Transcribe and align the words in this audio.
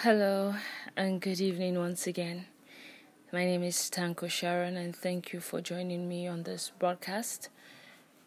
Hello 0.00 0.54
and 0.94 1.22
good 1.22 1.40
evening 1.40 1.78
once 1.78 2.06
again. 2.06 2.44
My 3.32 3.46
name 3.46 3.62
is 3.62 3.76
Tanko 3.90 4.28
Sharon 4.28 4.76
and 4.76 4.94
thank 4.94 5.32
you 5.32 5.40
for 5.40 5.62
joining 5.62 6.06
me 6.06 6.28
on 6.28 6.42
this 6.42 6.70
broadcast, 6.78 7.48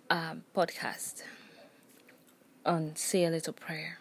um, 0.10 0.46
podcast 0.56 1.22
on 2.66 2.96
Say 2.96 3.24
a 3.24 3.30
Little 3.30 3.54
Prayer. 3.54 4.00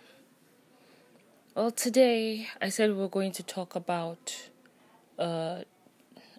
Well, 1.54 1.70
today 1.70 2.48
I 2.58 2.70
said 2.70 2.96
we 2.96 3.02
are 3.04 3.06
going 3.06 3.32
to 3.32 3.42
talk 3.42 3.74
about, 3.74 4.48
uh, 5.18 5.64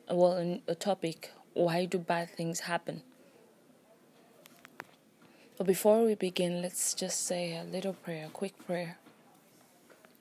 well, 0.10 0.60
a 0.68 0.74
topic 0.74 1.32
why 1.54 1.86
do 1.86 2.00
bad 2.00 2.32
things 2.32 2.62
happen? 2.62 3.04
But 5.60 5.68
before 5.68 6.04
we 6.04 6.16
begin, 6.16 6.64
let's 6.64 6.96
just 6.96 7.28
say 7.28 7.56
a 7.56 7.64
little 7.64 7.94
prayer, 7.94 8.26
a 8.26 8.30
quick 8.30 8.56
prayer. 8.66 8.98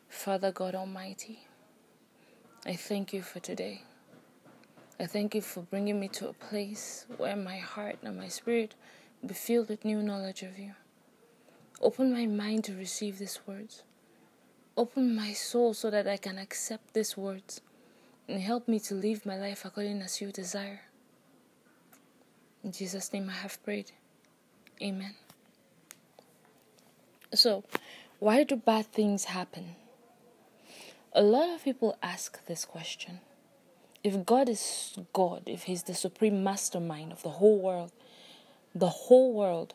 Father 0.08 0.50
God 0.50 0.74
Almighty, 0.74 1.46
I 2.66 2.74
thank 2.74 3.12
you 3.12 3.22
for 3.22 3.40
today. 3.40 3.82
I 4.98 5.06
thank 5.06 5.34
you 5.34 5.42
for 5.42 5.60
bringing 5.60 6.00
me 6.00 6.08
to 6.08 6.28
a 6.28 6.32
place 6.32 7.06
where 7.18 7.36
my 7.36 7.58
heart 7.58 7.98
and 8.02 8.16
my 8.16 8.28
spirit 8.28 8.74
be 9.24 9.34
filled 9.34 9.68
with 9.68 9.84
new 9.84 10.02
knowledge 10.02 10.42
of 10.42 10.58
you. 10.58 10.72
Open 11.80 12.12
my 12.12 12.26
mind 12.26 12.64
to 12.64 12.74
receive 12.74 13.18
these 13.18 13.38
words. 13.46 13.82
Open 14.76 15.14
my 15.14 15.32
soul 15.34 15.74
so 15.74 15.90
that 15.90 16.08
I 16.08 16.16
can 16.16 16.38
accept 16.38 16.94
these 16.94 17.16
words 17.16 17.60
and 18.26 18.40
help 18.40 18.66
me 18.66 18.80
to 18.80 18.94
live 18.94 19.26
my 19.26 19.36
life 19.36 19.64
according 19.64 20.00
as 20.02 20.20
you 20.20 20.32
desire. 20.32 20.80
In 22.64 22.72
Jesus' 22.72 23.12
name 23.12 23.28
I 23.30 23.34
have 23.34 23.62
prayed. 23.62 23.92
Amen. 24.82 25.14
So, 27.34 27.62
why 28.18 28.42
do 28.42 28.56
bad 28.56 28.86
things 28.86 29.26
happen? 29.26 29.76
A 31.14 31.22
lot 31.22 31.48
of 31.48 31.64
people 31.64 31.96
ask 32.02 32.44
this 32.44 32.66
question. 32.66 33.20
If 34.04 34.26
God 34.26 34.48
is 34.48 34.98
God, 35.14 35.44
if 35.46 35.62
He's 35.62 35.84
the 35.84 35.94
supreme 35.94 36.44
mastermind 36.44 37.12
of 37.12 37.22
the 37.22 37.30
whole 37.30 37.58
world, 37.58 37.92
the 38.74 38.88
whole 38.88 39.32
world, 39.32 39.74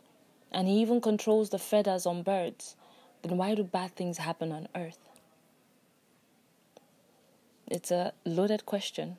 and 0.52 0.68
He 0.68 0.76
even 0.82 1.02
controls 1.02 1.50
the 1.50 1.58
feathers 1.58 2.06
on 2.06 2.22
birds, 2.22 2.76
then 3.24 3.38
why 3.38 3.56
do 3.56 3.64
bad 3.64 3.96
things 3.96 4.20
happen 4.20 4.52
on 4.52 4.68
earth? 4.76 5.00
It's 7.68 7.90
a 7.90 8.14
loaded 8.26 8.68
question, 8.68 9.18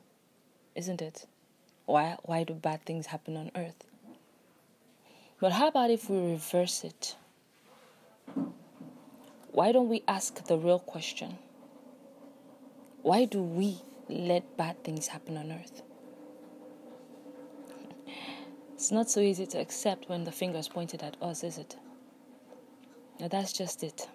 isn't 0.73 1.01
it? 1.01 1.25
Why, 1.85 2.17
why 2.23 2.43
do 2.43 2.53
bad 2.53 2.85
things 2.85 3.07
happen 3.07 3.35
on 3.35 3.51
earth? 3.55 3.83
But 5.41 5.51
how 5.51 5.67
about 5.67 5.91
if 5.91 6.09
we 6.09 6.17
reverse 6.17 6.85
it? 6.85 7.17
Why 9.51 9.73
don't 9.73 9.89
we 9.89 10.03
ask 10.07 10.45
the 10.45 10.57
real 10.57 10.79
question? 10.79 11.37
Why 13.05 13.25
do 13.25 13.39
we 13.39 13.83
let 14.09 14.57
bad 14.57 14.83
things 14.83 15.05
happen 15.05 15.37
on 15.37 15.51
earth? 15.51 15.83
It's 18.73 18.91
not 18.91 19.11
so 19.11 19.19
easy 19.19 19.45
to 19.45 19.59
accept 19.59 20.09
when 20.09 20.23
the 20.23 20.31
finger 20.31 20.57
is 20.57 20.67
pointed 20.67 21.03
at 21.03 21.15
us, 21.21 21.43
is 21.43 21.59
it? 21.59 21.75
Now 23.19 23.27
that's 23.27 23.53
just 23.53 23.83
it. 23.83 24.09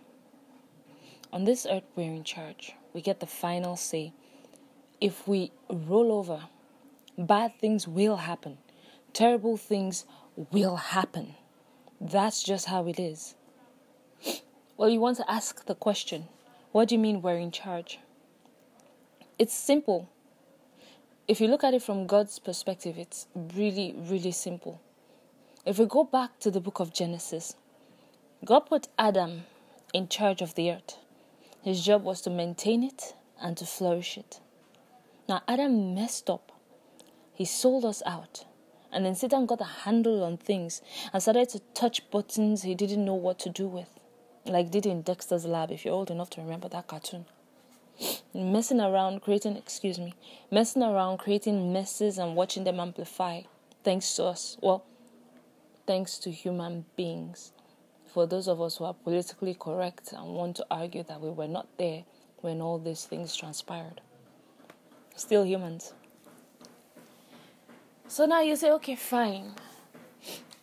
On 1.32 1.44
this 1.44 1.68
earth, 1.70 1.84
we're 1.94 2.12
in 2.12 2.24
charge. 2.24 2.72
We 2.92 3.00
get 3.00 3.20
the 3.20 3.28
final 3.28 3.76
say. 3.76 4.12
If 5.00 5.28
we 5.28 5.52
roll 5.70 6.10
over, 6.10 6.40
bad 7.16 7.60
things 7.60 7.86
will 7.86 8.16
happen, 8.16 8.58
terrible 9.12 9.56
things 9.56 10.04
will 10.50 10.74
happen. 10.74 11.36
That's 12.00 12.42
just 12.42 12.66
how 12.66 12.88
it 12.88 12.98
is. 12.98 13.36
Well, 14.76 14.90
you 14.90 14.98
want 14.98 15.18
to 15.18 15.30
ask 15.30 15.66
the 15.66 15.76
question 15.76 16.26
what 16.72 16.88
do 16.88 16.96
you 16.96 16.98
mean 16.98 17.22
we're 17.22 17.38
in 17.38 17.52
charge? 17.52 18.00
It's 19.40 19.54
simple. 19.54 20.06
If 21.26 21.40
you 21.40 21.48
look 21.48 21.64
at 21.64 21.72
it 21.72 21.82
from 21.82 22.06
God's 22.06 22.38
perspective, 22.38 22.98
it's 22.98 23.26
really, 23.34 23.94
really 23.96 24.32
simple. 24.32 24.82
If 25.64 25.78
we 25.78 25.86
go 25.86 26.04
back 26.04 26.38
to 26.40 26.50
the 26.50 26.60
book 26.60 26.78
of 26.78 26.92
Genesis, 26.92 27.56
God 28.44 28.66
put 28.66 28.88
Adam 28.98 29.44
in 29.94 30.08
charge 30.08 30.42
of 30.42 30.56
the 30.56 30.70
earth. 30.70 30.98
His 31.62 31.82
job 31.82 32.04
was 32.04 32.20
to 32.20 32.28
maintain 32.28 32.84
it 32.84 33.14
and 33.40 33.56
to 33.56 33.64
flourish 33.64 34.18
it. 34.18 34.40
Now, 35.26 35.40
Adam 35.48 35.94
messed 35.94 36.28
up. 36.28 36.52
He 37.32 37.46
sold 37.46 37.86
us 37.86 38.02
out. 38.04 38.44
And 38.92 39.06
then 39.06 39.14
Satan 39.14 39.46
got 39.46 39.62
a 39.62 39.84
handle 39.84 40.22
on 40.22 40.36
things 40.36 40.82
and 41.14 41.22
started 41.22 41.48
to 41.48 41.60
touch 41.72 42.10
buttons 42.10 42.60
he 42.60 42.74
didn't 42.74 43.06
know 43.06 43.14
what 43.14 43.38
to 43.38 43.48
do 43.48 43.68
with 43.68 43.88
like 44.44 44.70
did 44.70 44.84
in 44.84 45.02
Dexter's 45.02 45.44
Lab, 45.46 45.70
if 45.70 45.84
you're 45.84 45.94
old 45.94 46.10
enough 46.10 46.30
to 46.30 46.40
remember 46.40 46.68
that 46.68 46.86
cartoon. 46.86 47.24
Messing 48.32 48.80
around, 48.80 49.22
creating, 49.22 49.56
excuse 49.56 49.98
me, 49.98 50.14
messing 50.50 50.82
around, 50.82 51.18
creating 51.18 51.72
messes 51.72 52.16
and 52.16 52.36
watching 52.36 52.64
them 52.64 52.78
amplify, 52.78 53.42
thanks 53.82 54.14
to 54.14 54.24
us. 54.24 54.56
Well, 54.60 54.84
thanks 55.86 56.18
to 56.18 56.30
human 56.30 56.84
beings. 56.96 57.52
For 58.06 58.26
those 58.26 58.46
of 58.46 58.60
us 58.60 58.76
who 58.76 58.84
are 58.84 58.94
politically 58.94 59.56
correct 59.58 60.12
and 60.12 60.34
want 60.34 60.56
to 60.56 60.66
argue 60.70 61.02
that 61.04 61.20
we 61.20 61.30
were 61.30 61.48
not 61.48 61.66
there 61.76 62.04
when 62.40 62.60
all 62.60 62.78
these 62.78 63.04
things 63.04 63.34
transpired. 63.34 64.00
Still 65.16 65.44
humans. 65.44 65.92
So 68.06 68.26
now 68.26 68.42
you 68.42 68.56
say, 68.56 68.70
okay, 68.72 68.94
fine. 68.96 69.54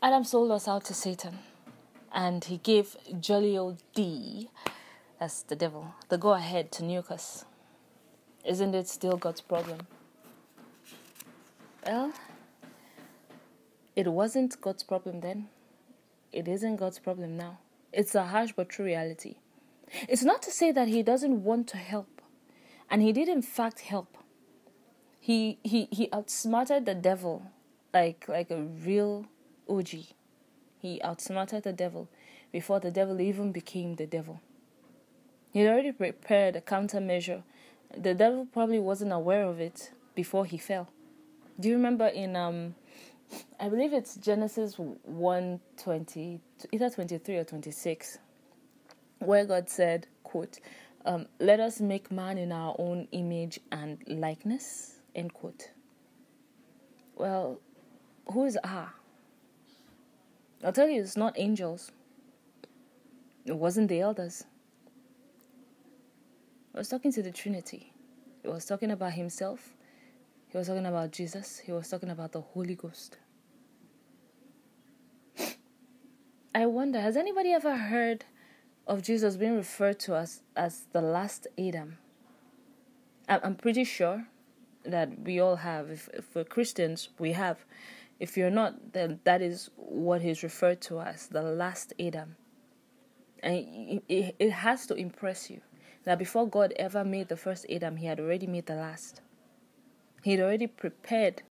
Adam 0.02 0.24
sold 0.24 0.52
us 0.52 0.68
out 0.68 0.86
to 0.86 0.94
Satan 0.94 1.40
and 2.14 2.44
he 2.46 2.58
gave 2.58 2.96
jolly 3.20 3.58
old 3.58 3.82
D, 3.94 4.50
that's 5.20 5.42
the 5.42 5.56
devil, 5.56 5.96
the 6.10 6.18
go 6.18 6.34
ahead 6.34 6.72
to 6.74 6.84
nuke 6.84 7.12
us. 7.12 7.46
Isn't 8.48 8.74
it 8.74 8.88
still 8.88 9.18
God's 9.18 9.42
problem? 9.42 9.80
Well, 11.86 12.14
it 13.94 14.08
wasn't 14.08 14.62
God's 14.62 14.84
problem 14.84 15.20
then. 15.20 15.50
It 16.32 16.48
isn't 16.48 16.78
God's 16.78 16.98
problem 16.98 17.36
now. 17.36 17.60
It's 17.92 18.16
a 18.16 18.24
harsh 18.24 18.54
but 18.56 18.70
true 18.70 18.86
reality. 18.86 19.36
It's 20.08 20.24
not 20.24 20.42
to 20.44 20.52
say 20.52 20.72
that 20.72 20.88
he 20.88 21.04
doesn't 21.04 21.44
want 21.44 21.68
to 21.70 21.78
help, 21.78 22.22
and 22.90 23.02
he 23.02 23.12
did 23.12 23.28
in 23.28 23.42
fact 23.42 23.82
help. 23.82 24.18
He 25.20 25.58
he 25.64 25.90
he 25.92 26.10
outsmarted 26.14 26.86
the 26.86 26.96
devil 26.96 27.52
like 27.94 28.30
like 28.30 28.50
a 28.50 28.62
real 28.62 29.26
OG. 29.70 29.90
He 30.80 31.02
outsmarted 31.02 31.64
the 31.64 31.74
devil 31.74 32.08
before 32.54 32.80
the 32.80 32.92
devil 32.92 33.20
even 33.20 33.52
became 33.52 33.96
the 33.96 34.06
devil. 34.06 34.40
He 35.52 35.60
had 35.60 35.74
already 35.74 35.92
prepared 35.92 36.56
a 36.56 36.62
countermeasure. 36.62 37.44
The 37.96 38.14
devil 38.14 38.48
probably 38.52 38.80
wasn't 38.80 39.12
aware 39.12 39.44
of 39.46 39.60
it 39.60 39.92
before 40.16 40.46
he 40.46 40.58
fell. 40.58 40.90
Do 41.60 41.70
you 41.70 41.76
remember 41.76 42.08
in 42.08 42.36
um 42.36 42.76
I 43.60 43.70
believe 43.70 43.94
it's 43.94 44.16
Genesis 44.16 44.76
1 44.78 45.60
20, 45.78 46.40
either 46.72 46.90
23 46.90 47.36
or 47.38 47.44
26, 47.44 48.20
where 49.20 49.46
God 49.46 49.70
said, 49.70 50.08
quote, 50.24 50.60
um, 51.06 51.26
let 51.40 51.60
us 51.60 51.82
make 51.82 52.12
man 52.12 52.38
in 52.38 52.52
our 52.52 52.76
own 52.78 53.08
image 53.12 53.60
and 53.72 53.98
likeness, 54.08 55.00
end 55.16 55.34
quote. 55.34 55.72
Well, 57.16 57.60
who 58.32 58.46
is 58.46 58.58
ah? 58.64 58.94
I'll 60.64 60.74
tell 60.74 60.88
you, 60.88 61.02
it's 61.02 61.18
not 61.18 61.34
angels. 61.38 61.92
It 63.46 63.56
wasn't 63.56 63.90
the 63.90 64.02
elders. 64.02 64.44
Was 66.78 66.90
talking 66.90 67.12
to 67.14 67.24
the 67.24 67.32
Trinity. 67.32 67.92
He 68.44 68.48
was 68.48 68.64
talking 68.66 68.92
about 68.92 69.14
himself. 69.14 69.74
He 70.50 70.60
was 70.60 70.68
talking 70.68 70.86
about 70.86 71.12
Jesus. 71.12 71.58
He 71.58 71.72
was 71.72 71.90
talking 71.90 72.12
about 72.12 72.34
the 72.34 72.42
Holy 72.42 72.76
Ghost. 72.76 73.18
I 76.54 76.68
wonder, 76.68 77.02
has 77.02 77.18
anybody 77.18 77.52
ever 77.52 77.76
heard 77.76 78.26
of 78.86 79.02
Jesus 79.02 79.38
being 79.38 79.56
referred 79.56 79.98
to 80.02 80.18
as, 80.18 80.42
as 80.56 80.86
the 80.94 81.02
last 81.02 81.48
Adam? 81.58 81.98
I'm 83.28 83.56
pretty 83.56 83.84
sure 83.84 84.28
that 84.86 85.20
we 85.22 85.40
all 85.40 85.56
have. 85.56 85.90
If, 85.90 86.10
if 86.14 86.36
we're 86.36 86.44
Christians, 86.44 87.10
we 87.18 87.32
have. 87.32 87.66
If 88.20 88.38
you're 88.38 88.52
not, 88.52 88.94
then 88.94 89.20
that 89.24 89.42
is 89.42 89.72
what 89.78 90.22
he's 90.22 90.44
referred 90.44 90.82
to 90.82 91.02
as 91.02 91.26
the 91.26 91.42
last 91.42 91.94
Adam. 92.00 92.36
And 93.42 94.02
it, 94.08 94.36
it 94.38 94.52
has 94.52 94.86
to 94.88 94.94
impress 94.94 95.50
you 95.50 95.62
that 96.08 96.18
before 96.18 96.48
God 96.48 96.72
ever 96.78 97.04
made 97.04 97.28
the 97.28 97.36
first 97.36 97.66
Adam, 97.70 97.98
he 97.98 98.06
had 98.06 98.18
already 98.18 98.48
made 98.48 98.66
the 98.66 98.76
last. 98.76 99.20
He 100.24 100.32
had 100.32 100.40
already 100.40 100.66
prepared. 100.66 101.44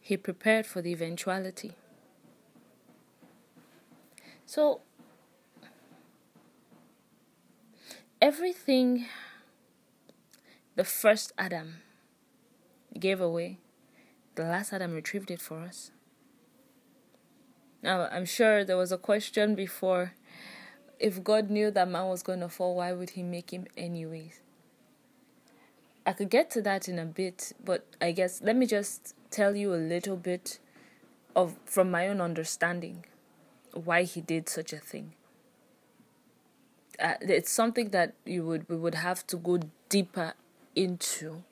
He 0.00 0.16
prepared 0.16 0.64
for 0.64 0.80
the 0.80 0.90
eventuality. 0.90 1.72
So, 4.46 4.80
everything 8.22 9.04
the 10.76 10.84
first 10.84 11.34
Adam 11.36 11.82
gave 12.98 13.20
away, 13.20 13.58
the 14.36 14.44
last 14.44 14.72
Adam 14.72 14.94
retrieved 14.94 15.30
it 15.30 15.42
for 15.42 15.58
us. 15.58 15.90
Now, 17.82 18.08
I'm 18.10 18.24
sure 18.24 18.64
there 18.64 18.78
was 18.78 18.92
a 18.92 18.96
question 18.96 19.54
before 19.54 20.14
if 21.00 21.24
God 21.24 21.50
knew 21.50 21.70
that 21.70 21.88
man 21.88 22.08
was 22.08 22.22
going 22.22 22.40
to 22.40 22.48
fall, 22.48 22.76
why 22.76 22.92
would 22.92 23.10
he 23.10 23.22
make 23.22 23.52
him 23.52 23.66
anyways? 23.76 24.40
I 26.06 26.12
could 26.12 26.30
get 26.30 26.50
to 26.50 26.62
that 26.62 26.88
in 26.88 26.98
a 26.98 27.06
bit, 27.06 27.52
but 27.64 27.86
I 28.00 28.12
guess 28.12 28.40
let 28.42 28.54
me 28.54 28.66
just 28.66 29.14
tell 29.30 29.56
you 29.56 29.74
a 29.74 29.76
little 29.76 30.16
bit 30.16 30.58
of 31.34 31.56
from 31.64 31.90
my 31.90 32.08
own 32.08 32.20
understanding 32.20 33.06
why 33.72 34.02
he 34.02 34.20
did 34.20 34.48
such 34.48 34.72
a 34.72 34.78
thing. 34.78 35.14
Uh, 36.98 37.14
it's 37.22 37.50
something 37.50 37.90
that 37.90 38.14
you 38.26 38.44
would 38.44 38.68
we 38.68 38.76
would 38.76 38.96
have 38.96 39.26
to 39.28 39.36
go 39.36 39.60
deeper 39.88 40.34
into, 40.76 41.42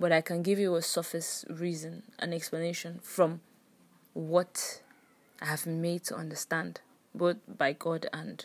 but 0.00 0.12
I 0.12 0.20
can 0.22 0.42
give 0.42 0.58
you 0.58 0.74
a 0.76 0.82
surface 0.82 1.44
reason, 1.48 2.04
an 2.18 2.32
explanation 2.32 3.00
from 3.02 3.40
what 4.14 4.80
I 5.42 5.46
have 5.46 5.66
made 5.66 6.04
to 6.04 6.14
understand, 6.16 6.80
both 7.14 7.36
by 7.46 7.72
God 7.72 8.06
and 8.12 8.44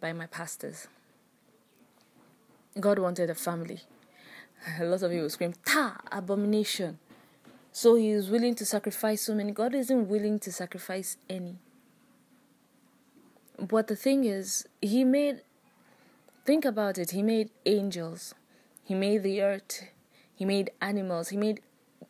by 0.00 0.12
my 0.12 0.26
pastors. 0.26 0.88
God 2.78 2.98
wanted 2.98 3.30
a 3.30 3.34
family. 3.34 3.80
A 4.78 4.84
lot 4.84 5.02
of 5.02 5.10
people 5.10 5.30
scream, 5.30 5.54
Ta, 5.64 6.00
abomination. 6.12 6.98
So 7.72 7.94
he 7.94 8.10
is 8.10 8.30
willing 8.30 8.54
to 8.56 8.66
sacrifice 8.66 9.22
so 9.22 9.34
many. 9.34 9.52
God 9.52 9.74
isn't 9.74 10.08
willing 10.08 10.38
to 10.40 10.52
sacrifice 10.52 11.16
any. 11.28 11.56
But 13.58 13.86
the 13.86 13.96
thing 13.96 14.24
is, 14.24 14.66
he 14.82 15.04
made, 15.04 15.40
think 16.44 16.64
about 16.64 16.98
it, 16.98 17.12
he 17.12 17.22
made 17.22 17.50
angels, 17.64 18.34
he 18.84 18.94
made 18.94 19.22
the 19.22 19.40
earth, 19.40 19.84
he 20.34 20.44
made 20.44 20.70
animals, 20.80 21.30
he 21.30 21.38
made 21.38 21.60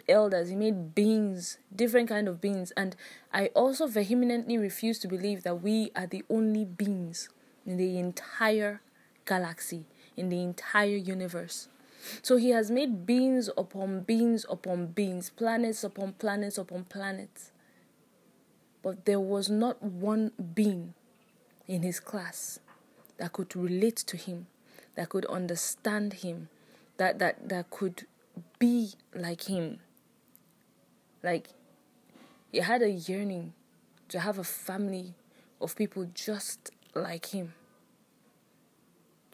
elders, 0.09 0.49
he 0.49 0.56
made 0.56 0.94
beings, 0.94 1.59
different 1.75 2.09
kind 2.09 2.27
of 2.27 2.41
beings. 2.41 2.73
And 2.77 2.97
I 3.33 3.47
also 3.49 3.87
vehemently 3.87 4.59
refuse 4.59 4.99
to 5.00 5.09
believe 5.09 5.44
that 5.44 5.62
we 5.62 5.93
are 5.94 6.06
the 6.06 6.25
only 6.29 6.65
beings 6.65 7.29
in 7.67 7.77
the 7.77 7.99
entire 7.99 8.81
galaxy, 9.27 9.85
in 10.17 10.29
the 10.29 10.43
entire 10.43 10.97
universe. 10.97 11.69
So 12.23 12.37
he 12.37 12.51
has 12.51 12.71
made 12.71 13.05
beings 13.05 13.51
upon 13.57 14.01
beings 14.01 14.47
upon 14.49 14.87
beings, 14.89 15.31
planets 15.31 15.83
upon 15.83 16.13
planets 16.13 16.57
upon 16.57 16.85
planets. 16.85 17.51
But 18.83 19.05
there 19.05 19.21
was 19.21 19.51
not 19.51 19.83
one 19.83 20.31
being 20.55 20.95
in 21.67 21.83
his 21.83 21.99
class 21.99 22.61
that 23.19 23.33
could 23.33 23.57
relate 23.57 23.97
to 23.97 24.17
him, 24.17 24.47
that 24.95 25.09
could 25.09 25.25
understand 25.27 26.15
him, 26.15 26.49
that 26.97 27.19
that 27.19 27.49
that 27.49 27.71
could 27.71 28.07
be 28.61 28.93
like 29.12 29.49
him. 29.49 29.81
Like 31.23 31.49
he 32.53 32.59
had 32.59 32.83
a 32.83 32.91
yearning 32.91 33.55
to 34.09 34.21
have 34.21 34.39
a 34.39 34.45
family 34.45 35.15
of 35.61 35.75
people 35.75 36.09
just 36.15 36.71
like 36.97 37.35
him. 37.35 37.55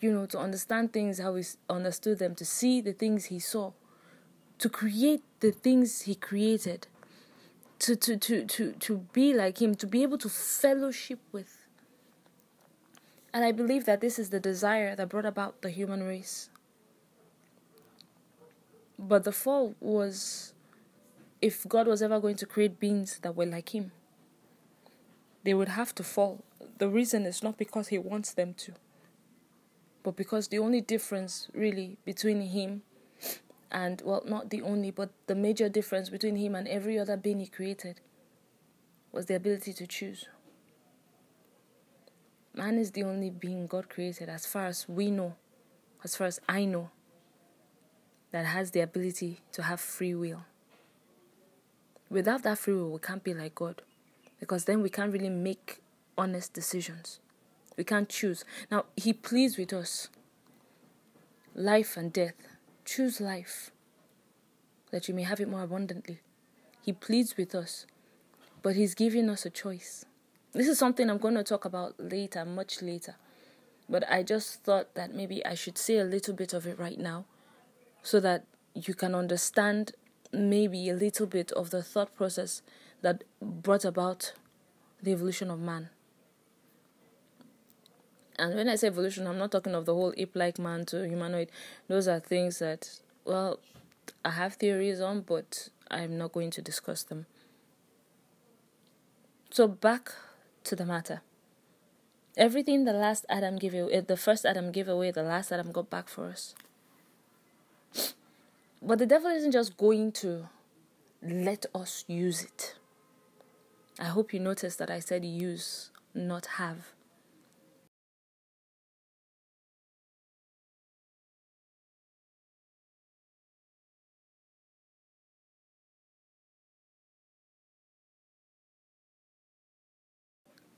You 0.00 0.12
know, 0.12 0.26
to 0.26 0.38
understand 0.38 0.92
things 0.92 1.20
how 1.20 1.36
he 1.36 1.44
understood 1.70 2.18
them, 2.18 2.34
to 2.36 2.44
see 2.44 2.80
the 2.80 2.92
things 2.92 3.26
he 3.26 3.38
saw, 3.38 3.72
to 4.58 4.68
create 4.68 5.22
the 5.40 5.52
things 5.52 6.02
he 6.02 6.14
created, 6.14 6.88
to, 7.80 7.96
to, 7.96 8.16
to, 8.16 8.44
to, 8.44 8.72
to 8.72 8.98
be 9.12 9.32
like 9.32 9.62
him, 9.62 9.74
to 9.76 9.86
be 9.86 10.02
able 10.02 10.18
to 10.18 10.28
fellowship 10.28 11.20
with. 11.30 11.66
And 13.32 13.44
I 13.44 13.52
believe 13.52 13.86
that 13.86 14.00
this 14.00 14.18
is 14.18 14.30
the 14.30 14.40
desire 14.40 14.94
that 14.94 15.08
brought 15.08 15.24
about 15.24 15.62
the 15.62 15.70
human 15.70 16.02
race. 16.02 16.50
But 18.98 19.24
the 19.24 19.32
fall 19.32 19.74
was 19.80 20.52
if 21.40 21.68
God 21.68 21.88
was 21.88 22.02
ever 22.02 22.20
going 22.20 22.36
to 22.36 22.46
create 22.46 22.78
beings 22.78 23.18
that 23.22 23.34
were 23.34 23.46
like 23.46 23.74
Him, 23.74 23.90
they 25.42 25.54
would 25.54 25.68
have 25.68 25.94
to 25.96 26.04
fall. 26.04 26.44
The 26.82 26.88
reason 26.88 27.26
is 27.26 27.44
not 27.44 27.58
because 27.58 27.86
He 27.86 27.98
wants 27.98 28.34
them 28.34 28.54
to, 28.54 28.72
but 30.02 30.16
because 30.16 30.48
the 30.48 30.58
only 30.58 30.80
difference 30.80 31.46
really 31.54 31.96
between 32.04 32.40
Him 32.40 32.82
and, 33.70 34.02
well, 34.04 34.24
not 34.26 34.50
the 34.50 34.62
only, 34.62 34.90
but 34.90 35.10
the 35.28 35.36
major 35.36 35.68
difference 35.68 36.10
between 36.10 36.34
Him 36.34 36.56
and 36.56 36.66
every 36.66 36.98
other 36.98 37.16
being 37.16 37.38
He 37.38 37.46
created 37.46 38.00
was 39.12 39.26
the 39.26 39.36
ability 39.36 39.72
to 39.74 39.86
choose. 39.86 40.26
Man 42.52 42.78
is 42.78 42.90
the 42.90 43.04
only 43.04 43.30
being 43.30 43.68
God 43.68 43.88
created, 43.88 44.28
as 44.28 44.44
far 44.44 44.66
as 44.66 44.88
we 44.88 45.08
know, 45.08 45.36
as 46.02 46.16
far 46.16 46.26
as 46.26 46.40
I 46.48 46.64
know, 46.64 46.90
that 48.32 48.44
has 48.44 48.72
the 48.72 48.80
ability 48.80 49.38
to 49.52 49.62
have 49.62 49.80
free 49.80 50.16
will. 50.16 50.46
Without 52.10 52.42
that 52.42 52.58
free 52.58 52.74
will, 52.74 52.90
we 52.90 52.98
can't 52.98 53.22
be 53.22 53.34
like 53.34 53.54
God 53.54 53.82
because 54.40 54.64
then 54.64 54.82
we 54.82 54.90
can't 54.90 55.12
really 55.12 55.30
make 55.30 55.81
honest 56.16 56.52
decisions. 56.52 57.20
We 57.76 57.84
can't 57.84 58.08
choose. 58.08 58.44
Now, 58.70 58.86
He 58.96 59.12
pleads 59.12 59.56
with 59.56 59.72
us 59.72 60.08
life 61.54 61.96
and 61.96 62.12
death. 62.12 62.34
Choose 62.84 63.20
life 63.20 63.70
that 64.90 65.08
you 65.08 65.14
may 65.14 65.22
have 65.22 65.40
it 65.40 65.48
more 65.48 65.62
abundantly. 65.62 66.20
He 66.82 66.92
pleads 66.92 67.36
with 67.36 67.54
us, 67.54 67.86
but 68.62 68.76
He's 68.76 68.94
giving 68.94 69.28
us 69.28 69.46
a 69.46 69.50
choice. 69.50 70.04
This 70.52 70.68
is 70.68 70.78
something 70.78 71.08
I'm 71.08 71.18
going 71.18 71.34
to 71.34 71.44
talk 71.44 71.64
about 71.64 71.94
later, 71.98 72.44
much 72.44 72.82
later. 72.82 73.16
But 73.88 74.08
I 74.10 74.22
just 74.22 74.62
thought 74.62 74.94
that 74.94 75.14
maybe 75.14 75.44
I 75.44 75.54
should 75.54 75.78
say 75.78 75.98
a 75.98 76.04
little 76.04 76.34
bit 76.34 76.52
of 76.52 76.66
it 76.66 76.78
right 76.78 76.98
now 76.98 77.24
so 78.02 78.20
that 78.20 78.44
you 78.74 78.94
can 78.94 79.14
understand 79.14 79.92
maybe 80.32 80.88
a 80.88 80.94
little 80.94 81.26
bit 81.26 81.52
of 81.52 81.70
the 81.70 81.82
thought 81.82 82.14
process 82.14 82.62
that 83.02 83.24
brought 83.40 83.84
about 83.84 84.32
the 85.02 85.12
evolution 85.12 85.50
of 85.50 85.60
man. 85.60 85.90
And 88.42 88.56
when 88.56 88.68
I 88.68 88.74
say 88.74 88.88
evolution, 88.88 89.28
I'm 89.28 89.38
not 89.38 89.52
talking 89.52 89.72
of 89.72 89.86
the 89.86 89.94
whole 89.94 90.12
ape 90.16 90.34
like 90.34 90.58
man 90.58 90.84
to 90.86 91.06
humanoid. 91.06 91.48
Those 91.86 92.08
are 92.08 92.18
things 92.18 92.58
that, 92.58 92.98
well, 93.24 93.60
I 94.24 94.30
have 94.30 94.54
theories 94.54 95.00
on, 95.00 95.20
but 95.20 95.68
I'm 95.88 96.18
not 96.18 96.32
going 96.32 96.50
to 96.50 96.60
discuss 96.60 97.04
them. 97.04 97.26
So, 99.50 99.68
back 99.68 100.10
to 100.64 100.74
the 100.74 100.84
matter. 100.84 101.22
Everything 102.36 102.84
the 102.84 102.92
last 102.92 103.24
Adam 103.28 103.58
gave 103.58 103.74
away, 103.74 104.00
the 104.00 104.16
first 104.16 104.44
Adam 104.44 104.72
gave 104.72 104.88
away, 104.88 105.12
the 105.12 105.22
last 105.22 105.52
Adam 105.52 105.70
got 105.70 105.88
back 105.88 106.08
for 106.08 106.26
us. 106.26 106.56
But 108.82 108.98
the 108.98 109.06
devil 109.06 109.30
isn't 109.30 109.52
just 109.52 109.76
going 109.76 110.10
to 110.22 110.48
let 111.22 111.66
us 111.76 112.04
use 112.08 112.42
it. 112.42 112.74
I 114.00 114.06
hope 114.06 114.34
you 114.34 114.40
noticed 114.40 114.80
that 114.80 114.90
I 114.90 114.98
said 114.98 115.24
use, 115.24 115.92
not 116.12 116.46
have. 116.58 116.86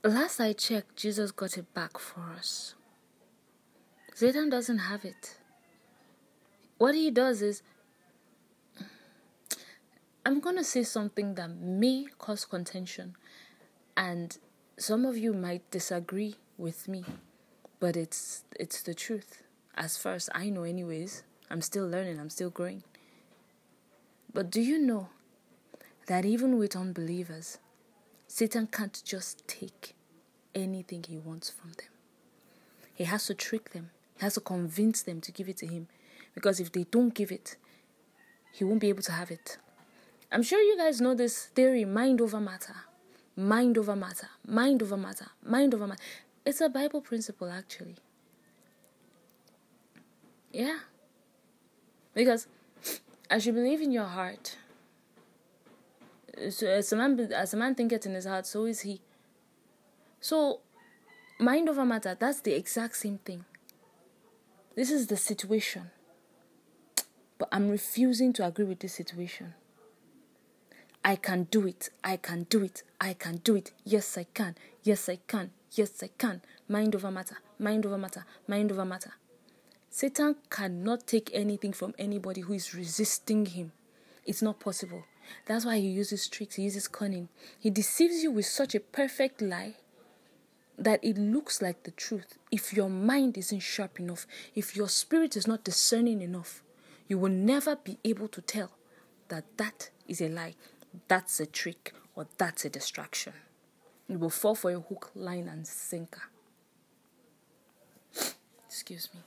Last 0.05 0.39
I 0.39 0.53
checked, 0.53 0.97
Jesus 0.97 1.31
got 1.31 1.57
it 1.57 1.73
back 1.73 1.97
for 1.97 2.21
us. 2.37 2.75
Satan 4.13 4.51
doesn't 4.51 4.77
have 4.77 5.03
it. 5.03 5.39
What 6.77 6.93
he 6.93 7.09
does 7.09 7.41
is 7.41 7.63
I'm 10.23 10.39
going 10.41 10.57
to 10.57 10.63
say 10.63 10.83
something 10.83 11.33
that 11.33 11.49
may 11.49 12.05
cause 12.19 12.45
contention, 12.45 13.15
and 13.97 14.37
some 14.77 15.05
of 15.05 15.17
you 15.17 15.33
might 15.33 15.71
disagree 15.71 16.35
with 16.55 16.87
me, 16.87 17.03
but 17.79 17.97
it's 17.97 18.43
it's 18.59 18.83
the 18.83 18.93
truth. 18.93 19.41
As 19.73 19.97
far 19.97 20.13
as 20.13 20.29
I 20.35 20.49
know, 20.49 20.65
anyways, 20.65 21.23
I'm 21.49 21.61
still 21.63 21.87
learning. 21.89 22.19
I'm 22.19 22.29
still 22.29 22.51
growing. 22.51 22.83
But 24.31 24.51
do 24.51 24.61
you 24.61 24.77
know 24.77 25.09
that 26.05 26.25
even 26.25 26.59
with 26.59 26.75
unbelievers, 26.75 27.57
Satan 28.27 28.67
can't 28.67 29.01
just 29.03 29.47
take 29.47 29.94
anything 30.55 31.03
he 31.03 31.17
wants 31.17 31.49
from 31.49 31.73
them. 31.73 31.89
He 32.93 33.03
has 33.03 33.27
to 33.27 33.33
trick 33.33 33.71
them. 33.71 33.91
He 34.17 34.23
has 34.23 34.35
to 34.35 34.39
convince 34.39 35.03
them 35.03 35.21
to 35.21 35.31
give 35.31 35.49
it 35.49 35.57
to 35.57 35.67
him, 35.67 35.87
because 36.33 36.59
if 36.59 36.71
they 36.71 36.85
don't 36.85 37.13
give 37.13 37.31
it, 37.31 37.57
he 38.53 38.63
won't 38.63 38.79
be 38.79 38.89
able 38.89 39.03
to 39.03 39.11
have 39.11 39.29
it. 39.29 39.57
I'm 40.31 40.41
sure 40.41 40.61
you 40.61 40.77
guys 40.77 41.01
know 41.01 41.13
this 41.13 41.47
theory 41.47 41.85
mind 41.85 42.21
over 42.21 42.39
matter. 42.39 42.75
Mind 43.35 43.77
over 43.77 43.95
matter. 43.95 44.29
Mind 44.47 44.81
over 44.81 44.95
matter. 44.95 45.27
Mind 45.43 45.73
over 45.73 45.87
matter. 45.87 46.01
It's 46.45 46.61
a 46.61 46.69
Bible 46.69 47.01
principle, 47.01 47.49
actually. 47.49 47.97
Yeah. 50.53 50.79
Because 52.13 52.47
as 53.29 53.45
you 53.45 53.51
believe 53.51 53.81
in 53.81 53.91
your 53.91 54.05
heart, 54.05 54.55
so 56.49 56.67
as 56.67 56.93
a 56.93 56.95
man 56.95 57.19
as 57.33 57.53
a 57.53 57.57
man 57.57 57.75
thinketh 57.75 58.05
in 58.05 58.13
his 58.13 58.25
heart, 58.25 58.45
so 58.45 58.65
is 58.65 58.81
he. 58.81 59.01
So 60.25 60.61
mind 61.37 61.69
over 61.69 61.85
matter, 61.85 62.17
that's 62.19 62.41
the 62.41 62.55
exact 62.55 62.95
same 62.95 63.19
thing. 63.19 63.45
This 64.75 64.89
is 64.89 65.05
the 65.05 65.17
situation. 65.17 65.91
But 67.37 67.49
I'm 67.51 67.69
refusing 67.69 68.33
to 68.33 68.47
agree 68.47 68.65
with 68.65 68.79
this 68.79 68.95
situation. 68.95 69.53
I 71.03 71.15
can 71.15 71.43
do 71.51 71.67
it. 71.67 71.89
I 72.03 72.17
can 72.17 72.47
do 72.49 72.63
it. 72.63 72.81
I 72.99 73.13
can 73.13 73.35
do 73.43 73.55
it. 73.55 73.71
Yes, 73.83 74.17
I 74.17 74.23
can. 74.33 74.55
Yes, 74.81 75.07
I 75.09 75.19
can. 75.27 75.51
Yes, 75.73 76.01
I 76.01 76.09
can. 76.17 76.41
Mind 76.67 76.95
over 76.95 77.11
matter. 77.11 77.37
Mind 77.59 77.85
over 77.85 77.99
matter. 77.99 78.25
Mind 78.47 78.71
over 78.71 78.83
matter. 78.83 79.13
Satan 79.91 80.37
cannot 80.49 81.05
take 81.05 81.29
anything 81.35 81.71
from 81.71 81.93
anybody 81.99 82.41
who 82.41 82.53
is 82.53 82.73
resisting 82.73 83.45
him. 83.45 83.73
It's 84.25 84.41
not 84.41 84.59
possible. 84.59 85.03
That's 85.45 85.65
why 85.65 85.77
he 85.77 85.87
uses 85.87 86.27
tricks, 86.27 86.55
he 86.55 86.63
uses 86.63 86.87
cunning. 86.87 87.29
He 87.59 87.69
deceives 87.69 88.23
you 88.23 88.31
with 88.31 88.47
such 88.47 88.73
a 88.73 88.79
perfect 88.79 89.39
lie 89.39 89.75
that 90.77 91.03
it 91.03 91.17
looks 91.17 91.61
like 91.61 91.83
the 91.83 91.91
truth. 91.91 92.37
If 92.51 92.73
your 92.73 92.89
mind 92.89 93.37
isn't 93.37 93.61
sharp 93.61 93.99
enough, 93.99 94.27
if 94.55 94.75
your 94.75 94.89
spirit 94.89 95.35
is 95.35 95.47
not 95.47 95.63
discerning 95.63 96.21
enough, 96.21 96.63
you 97.07 97.17
will 97.17 97.31
never 97.31 97.75
be 97.75 97.97
able 98.03 98.27
to 98.29 98.41
tell 98.41 98.71
that 99.29 99.45
that 99.57 99.89
is 100.07 100.21
a 100.21 100.27
lie, 100.27 100.55
that's 101.07 101.39
a 101.39 101.45
trick, 101.45 101.93
or 102.15 102.27
that's 102.37 102.65
a 102.65 102.69
distraction. 102.69 103.33
You 104.07 104.19
will 104.19 104.29
fall 104.29 104.55
for 104.55 104.71
a 104.71 104.79
hook, 104.79 105.11
line, 105.15 105.47
and 105.47 105.65
sinker. 105.65 106.21
Excuse 108.67 109.09
me. 109.13 109.21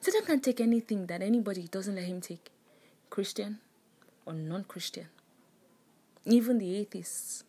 Satan 0.00 0.24
can 0.24 0.40
take 0.40 0.60
anything 0.60 1.06
that 1.06 1.22
anybody 1.22 1.68
doesn't 1.68 1.94
let 1.94 2.04
him 2.04 2.20
take, 2.20 2.50
Christian 3.10 3.58
or 4.26 4.32
non 4.32 4.64
Christian. 4.64 5.06
Even 6.24 6.58
the 6.58 6.76
atheists. 6.76 7.44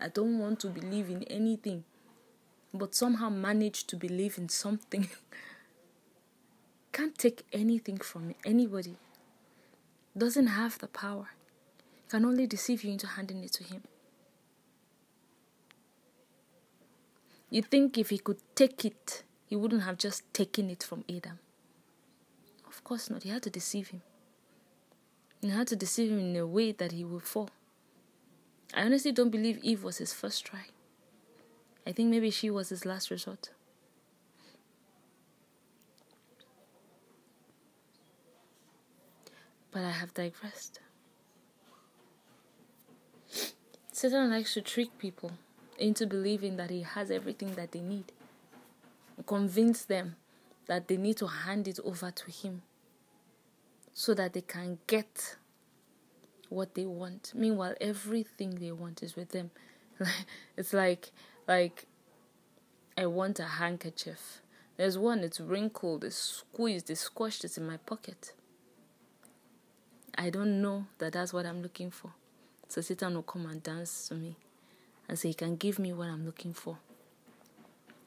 I 0.00 0.08
don't 0.08 0.38
want 0.38 0.60
to 0.60 0.68
believe 0.68 1.10
in 1.10 1.22
anything, 1.24 1.84
but 2.74 2.94
somehow 2.94 3.28
manage 3.28 3.84
to 3.84 3.96
believe 3.96 4.38
in 4.38 4.48
something. 4.48 5.08
Can't 6.92 7.16
take 7.16 7.44
anything 7.52 7.98
from 7.98 8.34
anybody. 8.44 8.96
Doesn't 10.16 10.48
have 10.48 10.78
the 10.78 10.88
power. 10.88 11.30
Can 12.08 12.24
only 12.24 12.46
deceive 12.46 12.84
you 12.84 12.92
into 12.92 13.06
handing 13.06 13.42
it 13.42 13.52
to 13.54 13.64
him. 13.64 13.82
You 17.50 17.62
think 17.62 17.98
if 17.98 18.10
he 18.10 18.18
could 18.18 18.38
take 18.54 18.84
it, 18.84 19.22
he 19.46 19.56
wouldn't 19.56 19.82
have 19.82 19.98
just 19.98 20.22
taken 20.32 20.70
it 20.70 20.82
from 20.82 21.04
Adam. 21.14 21.38
Of 22.66 22.82
course 22.84 23.10
not. 23.10 23.22
He 23.22 23.28
had 23.30 23.42
to 23.42 23.50
deceive 23.50 23.88
him. 23.88 24.02
He 25.42 25.50
had 25.50 25.66
to 25.68 25.76
deceive 25.76 26.10
him 26.10 26.18
in 26.20 26.36
a 26.36 26.46
way 26.46 26.72
that 26.72 26.92
he 26.92 27.04
would 27.04 27.22
fall. 27.22 27.50
I 28.72 28.82
honestly 28.84 29.12
don't 29.12 29.30
believe 29.30 29.58
Eve 29.62 29.82
was 29.84 29.98
his 29.98 30.12
first 30.12 30.46
try. 30.46 30.66
I 31.86 31.92
think 31.92 32.10
maybe 32.10 32.30
she 32.30 32.50
was 32.50 32.68
his 32.68 32.84
last 32.84 33.10
resort. 33.10 33.50
But 39.70 39.82
I 39.82 39.90
have 39.90 40.14
digressed. 40.14 40.80
Satan 43.90 44.30
likes 44.30 44.54
to 44.54 44.60
trick 44.60 44.98
people 44.98 45.32
into 45.78 46.06
believing 46.06 46.56
that 46.56 46.70
he 46.70 46.82
has 46.82 47.10
everything 47.10 47.54
that 47.54 47.72
they 47.72 47.80
need, 47.80 48.12
convince 49.26 49.84
them 49.84 50.16
that 50.66 50.88
they 50.88 50.96
need 50.96 51.16
to 51.18 51.26
hand 51.26 51.66
it 51.66 51.78
over 51.84 52.10
to 52.10 52.30
him 52.30 52.62
so 53.94 54.14
that 54.14 54.32
they 54.32 54.40
can 54.40 54.78
get 54.86 55.36
what 56.48 56.74
they 56.74 56.84
want. 56.84 57.32
Meanwhile, 57.34 57.74
everything 57.80 58.56
they 58.56 58.72
want 58.72 59.02
is 59.02 59.16
with 59.16 59.30
them. 59.30 59.50
it's 60.56 60.72
like 60.72 61.10
like 61.46 61.86
I 62.96 63.06
want 63.06 63.40
a 63.40 63.44
handkerchief. 63.44 64.40
There's 64.76 64.98
one, 64.98 65.20
it's 65.20 65.40
wrinkled, 65.40 66.04
it's 66.04 66.16
squeezed, 66.16 66.90
it's 66.90 67.00
squashed, 67.00 67.44
it's 67.44 67.58
in 67.58 67.66
my 67.66 67.76
pocket. 67.76 68.32
I 70.16 70.30
don't 70.30 70.60
know 70.60 70.86
that 70.98 71.14
that's 71.14 71.32
what 71.32 71.46
I'm 71.46 71.62
looking 71.62 71.90
for. 71.90 72.12
So 72.68 72.80
Satan 72.80 73.14
will 73.14 73.22
come 73.22 73.46
and 73.46 73.62
dance 73.62 74.08
to 74.08 74.14
me 74.14 74.36
and 75.08 75.18
say, 75.18 75.28
He 75.28 75.34
can 75.34 75.56
give 75.56 75.78
me 75.78 75.92
what 75.92 76.08
I'm 76.08 76.24
looking 76.24 76.54
for. 76.54 76.78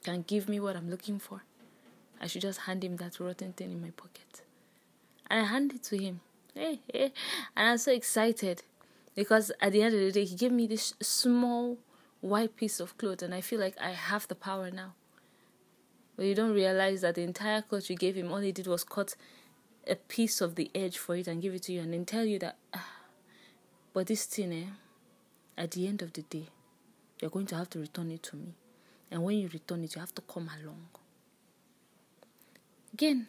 Can 0.04 0.22
give 0.22 0.48
me 0.48 0.60
what 0.60 0.76
I'm 0.76 0.88
looking 0.90 1.18
for. 1.18 1.42
I 2.20 2.26
should 2.26 2.42
just 2.42 2.60
hand 2.60 2.84
him 2.84 2.96
that 2.96 3.18
rotten 3.20 3.52
thing 3.52 3.72
in 3.72 3.82
my 3.82 3.90
pocket. 3.90 4.42
And 5.28 5.40
I 5.40 5.44
hand 5.44 5.72
it 5.72 5.82
to 5.84 5.98
him. 5.98 6.20
Hey, 6.54 6.80
hey. 6.92 7.12
And 7.56 7.68
I'm 7.68 7.78
so 7.78 7.92
excited 7.92 8.62
because 9.14 9.52
at 9.60 9.72
the 9.72 9.82
end 9.82 9.94
of 9.94 10.00
the 10.00 10.12
day, 10.12 10.24
he 10.24 10.36
gave 10.36 10.52
me 10.52 10.66
this 10.66 10.94
small 11.02 11.78
white 12.20 12.56
piece 12.56 12.80
of 12.80 12.96
cloth, 12.98 13.22
and 13.22 13.34
I 13.34 13.40
feel 13.40 13.60
like 13.60 13.76
I 13.80 13.90
have 13.90 14.28
the 14.28 14.34
power 14.34 14.70
now. 14.70 14.94
But 16.16 16.26
you 16.26 16.34
don't 16.34 16.54
realize 16.54 17.02
that 17.02 17.14
the 17.14 17.22
entire 17.22 17.62
cloth 17.62 17.90
you 17.90 17.96
gave 17.96 18.14
him, 18.14 18.32
all 18.32 18.38
he 18.38 18.52
did 18.52 18.66
was 18.66 18.84
cut 18.84 19.16
a 19.86 19.94
piece 19.94 20.40
of 20.40 20.54
the 20.54 20.70
edge 20.74 20.98
for 20.98 21.14
it 21.14 21.28
and 21.28 21.42
give 21.42 21.54
it 21.54 21.62
to 21.64 21.72
you, 21.72 21.80
and 21.80 21.92
then 21.92 22.04
tell 22.04 22.24
you 22.24 22.38
that, 22.40 22.56
ah, 22.74 22.88
but 23.92 24.06
this 24.06 24.24
thing, 24.24 24.52
eh, 24.52 24.66
at 25.56 25.72
the 25.72 25.86
end 25.86 26.02
of 26.02 26.12
the 26.12 26.22
day, 26.22 26.48
you're 27.20 27.30
going 27.30 27.46
to 27.46 27.56
have 27.56 27.70
to 27.70 27.78
return 27.78 28.10
it 28.10 28.22
to 28.24 28.36
me. 28.36 28.54
And 29.10 29.22
when 29.22 29.38
you 29.38 29.48
return 29.52 29.84
it, 29.84 29.94
you 29.94 30.00
have 30.00 30.14
to 30.16 30.22
come 30.22 30.50
along. 30.60 30.86
Again, 32.92 33.28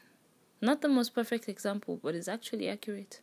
not 0.59 0.81
the 0.81 0.87
most 0.87 1.13
perfect 1.13 1.47
example, 1.47 1.99
but 2.01 2.15
it's 2.15 2.27
actually 2.27 2.67
accurate. 2.67 3.21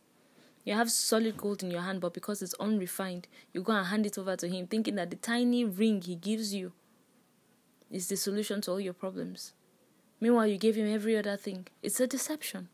You 0.65 0.73
have 0.73 0.91
solid 0.91 1.37
gold 1.37 1.61
in 1.61 1.69
your 1.69 1.83
hand, 1.83 2.01
but 2.01 2.13
because 2.13 2.41
it's 2.41 2.55
unrefined, 2.55 3.27
you 3.53 3.61
go 3.61 3.73
and 3.73 3.85
hand 3.85 4.05
it 4.07 4.17
over 4.17 4.35
to 4.35 4.49
him, 4.49 4.65
thinking 4.65 4.95
that 4.95 5.11
the 5.11 5.15
tiny 5.15 5.63
ring 5.63 6.01
he 6.01 6.15
gives 6.15 6.53
you 6.55 6.73
is 7.91 8.07
the 8.07 8.17
solution 8.17 8.61
to 8.61 8.71
all 8.71 8.79
your 8.79 8.93
problems. 8.93 9.53
Meanwhile, 10.19 10.47
you 10.47 10.57
gave 10.57 10.75
him 10.75 10.91
every 10.91 11.15
other 11.15 11.37
thing. 11.37 11.67
It's 11.83 11.99
a 11.99 12.07
deception. 12.07 12.69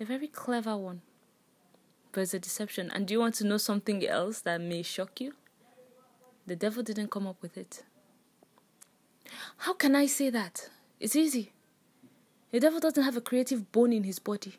A 0.00 0.04
very 0.04 0.26
clever 0.26 0.76
one. 0.76 1.02
But 2.10 2.22
it's 2.22 2.34
a 2.34 2.40
deception. 2.40 2.90
And 2.92 3.06
do 3.06 3.14
you 3.14 3.20
want 3.20 3.36
to 3.36 3.46
know 3.46 3.58
something 3.58 4.04
else 4.06 4.40
that 4.40 4.60
may 4.60 4.82
shock 4.82 5.20
you? 5.20 5.34
The 6.46 6.56
devil 6.56 6.82
didn't 6.82 7.12
come 7.12 7.28
up 7.28 7.40
with 7.42 7.56
it. 7.56 7.84
How 9.58 9.74
can 9.74 9.94
I 9.94 10.06
say 10.06 10.30
that? 10.30 10.68
It's 10.98 11.14
easy. 11.14 11.52
The 12.50 12.58
devil 12.58 12.80
doesn't 12.80 13.04
have 13.04 13.16
a 13.16 13.20
creative 13.20 13.70
bone 13.70 13.92
in 13.92 14.02
his 14.02 14.18
body. 14.18 14.54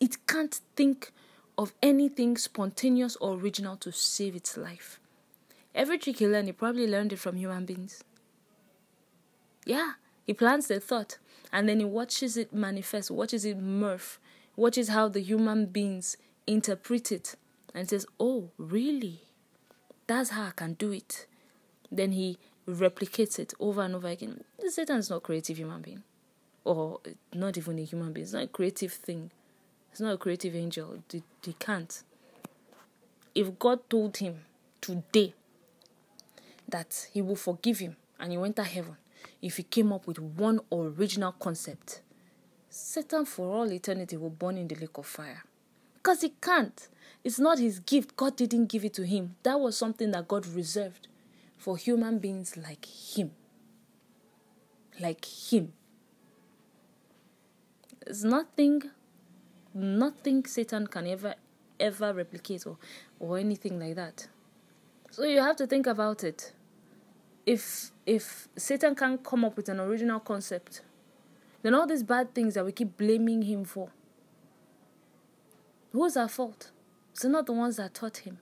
It 0.00 0.26
can't 0.26 0.60
think 0.74 1.12
of 1.58 1.72
anything 1.82 2.36
spontaneous 2.36 3.16
or 3.16 3.34
original 3.34 3.76
to 3.76 3.92
save 3.92 4.36
its 4.36 4.56
life. 4.56 5.00
Every 5.74 5.98
trick 5.98 6.18
he 6.18 6.26
learned, 6.26 6.48
he 6.48 6.52
probably 6.52 6.86
learned 6.86 7.12
it 7.12 7.18
from 7.18 7.36
human 7.36 7.64
beings. 7.64 8.02
Yeah, 9.64 9.92
he 10.24 10.32
plants 10.32 10.68
the 10.68 10.80
thought 10.80 11.18
and 11.52 11.68
then 11.68 11.80
he 11.80 11.84
watches 11.84 12.36
it 12.36 12.52
manifest, 12.52 13.10
watches 13.10 13.44
it 13.44 13.62
morph, 13.62 14.18
watches 14.56 14.88
how 14.88 15.08
the 15.08 15.20
human 15.20 15.66
beings 15.66 16.16
interpret 16.46 17.12
it 17.12 17.34
and 17.74 17.88
says, 17.88 18.06
Oh, 18.18 18.50
really? 18.58 19.22
That's 20.06 20.30
how 20.30 20.44
I 20.46 20.50
can 20.50 20.74
do 20.74 20.92
it. 20.92 21.26
Then 21.90 22.12
he 22.12 22.38
replicates 22.68 23.38
it 23.38 23.54
over 23.60 23.82
and 23.82 23.94
over 23.94 24.08
again. 24.08 24.44
Satan's 24.66 25.10
not 25.10 25.16
a 25.16 25.20
creative 25.20 25.58
human 25.58 25.82
being 25.82 26.02
or 26.64 27.00
not 27.32 27.56
even 27.56 27.78
a 27.78 27.84
human 27.84 28.12
being. 28.12 28.24
It's 28.24 28.32
not 28.32 28.42
a 28.42 28.48
creative 28.48 28.92
thing. 28.92 29.30
It's 29.96 30.02
not 30.02 30.12
a 30.12 30.18
creative 30.18 30.54
angel. 30.54 30.98
They, 31.08 31.22
they 31.42 31.54
can't. 31.54 32.02
If 33.34 33.58
God 33.58 33.88
told 33.88 34.18
him 34.18 34.40
today 34.78 35.32
that 36.68 37.08
he 37.14 37.22
will 37.22 37.34
forgive 37.34 37.78
him 37.78 37.96
and 38.20 38.30
he 38.30 38.36
went 38.36 38.56
to 38.56 38.64
heaven, 38.64 38.98
if 39.40 39.56
he 39.56 39.62
came 39.62 39.94
up 39.94 40.06
with 40.06 40.18
one 40.18 40.60
original 40.70 41.32
concept, 41.32 42.02
Satan 42.68 43.24
for 43.24 43.50
all 43.50 43.72
eternity 43.72 44.18
will 44.18 44.28
burn 44.28 44.58
in 44.58 44.68
the 44.68 44.74
lake 44.74 44.98
of 44.98 45.06
fire. 45.06 45.44
Because 45.94 46.20
he 46.20 46.34
can't. 46.42 46.88
It's 47.24 47.38
not 47.38 47.58
his 47.58 47.78
gift. 47.78 48.16
God 48.16 48.36
didn't 48.36 48.66
give 48.66 48.84
it 48.84 48.92
to 48.92 49.06
him. 49.06 49.36
That 49.44 49.58
was 49.58 49.78
something 49.78 50.10
that 50.10 50.28
God 50.28 50.46
reserved 50.46 51.08
for 51.56 51.78
human 51.78 52.18
beings 52.18 52.54
like 52.54 52.84
him. 52.84 53.30
Like 55.00 55.24
him. 55.24 55.72
There's 58.04 58.24
nothing, 58.24 58.82
nothing 59.76 60.44
Satan 60.46 60.86
can 60.86 61.06
ever, 61.06 61.34
ever 61.78 62.12
replicate 62.12 62.66
or, 62.66 62.78
or 63.20 63.38
anything 63.38 63.78
like 63.78 63.94
that. 63.96 64.28
So 65.10 65.24
you 65.24 65.40
have 65.40 65.56
to 65.56 65.66
think 65.66 65.86
about 65.86 66.24
it. 66.24 66.52
If 67.44 67.92
if 68.06 68.48
Satan 68.56 68.94
can't 68.94 69.22
come 69.22 69.44
up 69.44 69.56
with 69.56 69.68
an 69.68 69.78
original 69.80 70.20
concept, 70.20 70.82
then 71.62 71.74
all 71.74 71.86
these 71.86 72.02
bad 72.02 72.34
things 72.34 72.54
that 72.54 72.64
we 72.64 72.72
keep 72.72 72.96
blaming 72.96 73.42
him 73.42 73.64
for, 73.64 73.90
who's 75.92 76.16
our 76.16 76.28
fault? 76.28 76.70
It's 77.12 77.24
not 77.24 77.46
the 77.46 77.52
ones 77.52 77.76
that 77.76 77.94
taught 77.94 78.18
him. 78.18 78.38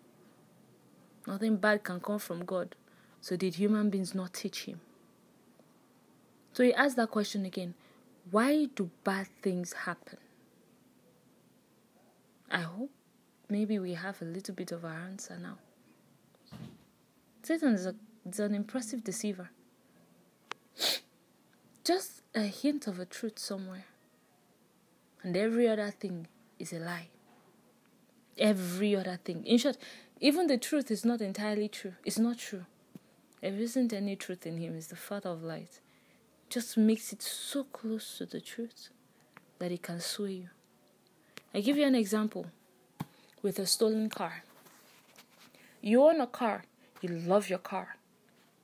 Nothing 1.26 1.56
bad 1.56 1.84
can 1.84 2.00
come 2.00 2.18
from 2.18 2.44
God. 2.44 2.74
So 3.20 3.36
did 3.36 3.54
human 3.54 3.88
beings 3.88 4.14
not 4.14 4.34
teach 4.34 4.64
him? 4.64 4.80
So 6.52 6.62
he 6.62 6.74
asked 6.74 6.96
that 6.96 7.10
question 7.10 7.44
again 7.44 7.74
why 8.30 8.66
do 8.74 8.90
bad 9.04 9.28
things 9.42 9.72
happen? 9.72 10.18
I 12.50 12.60
hope 12.60 12.90
maybe 13.48 13.78
we 13.78 13.94
have 13.94 14.20
a 14.22 14.24
little 14.24 14.54
bit 14.54 14.72
of 14.72 14.84
our 14.84 14.92
answer 14.92 15.38
now. 15.40 15.58
Satan 17.42 17.74
is, 17.74 17.86
a, 17.86 17.94
is 18.28 18.40
an 18.40 18.54
impressive 18.54 19.04
deceiver. 19.04 19.50
Just 21.84 22.22
a 22.34 22.42
hint 22.42 22.86
of 22.86 22.98
a 22.98 23.04
truth 23.04 23.38
somewhere, 23.38 23.84
and 25.22 25.36
every 25.36 25.68
other 25.68 25.90
thing 25.90 26.26
is 26.58 26.72
a 26.72 26.78
lie. 26.78 27.08
Every 28.38 28.96
other 28.96 29.18
thing. 29.22 29.44
In 29.44 29.58
short, 29.58 29.76
even 30.20 30.46
the 30.46 30.58
truth 30.58 30.90
is 30.90 31.04
not 31.04 31.20
entirely 31.20 31.68
true. 31.68 31.94
It's 32.04 32.18
not 32.18 32.38
true. 32.38 32.64
There 33.40 33.52
isn't 33.52 33.92
any 33.92 34.16
truth 34.16 34.46
in 34.46 34.56
him. 34.56 34.74
He's 34.74 34.86
the 34.88 34.96
father 34.96 35.28
of 35.28 35.42
light. 35.42 35.80
Just 36.48 36.78
makes 36.78 37.12
it 37.12 37.20
so 37.20 37.64
close 37.64 38.18
to 38.18 38.26
the 38.26 38.40
truth 38.40 38.88
that 39.58 39.70
it 39.70 39.82
can 39.82 40.00
sway 40.00 40.32
you. 40.32 40.48
I 41.56 41.60
give 41.60 41.76
you 41.76 41.86
an 41.86 41.94
example 41.94 42.46
with 43.40 43.60
a 43.60 43.66
stolen 43.66 44.10
car. 44.10 44.42
You 45.80 46.02
own 46.02 46.20
a 46.20 46.26
car, 46.26 46.64
you 47.00 47.10
love 47.10 47.48
your 47.48 47.60
car. 47.60 47.96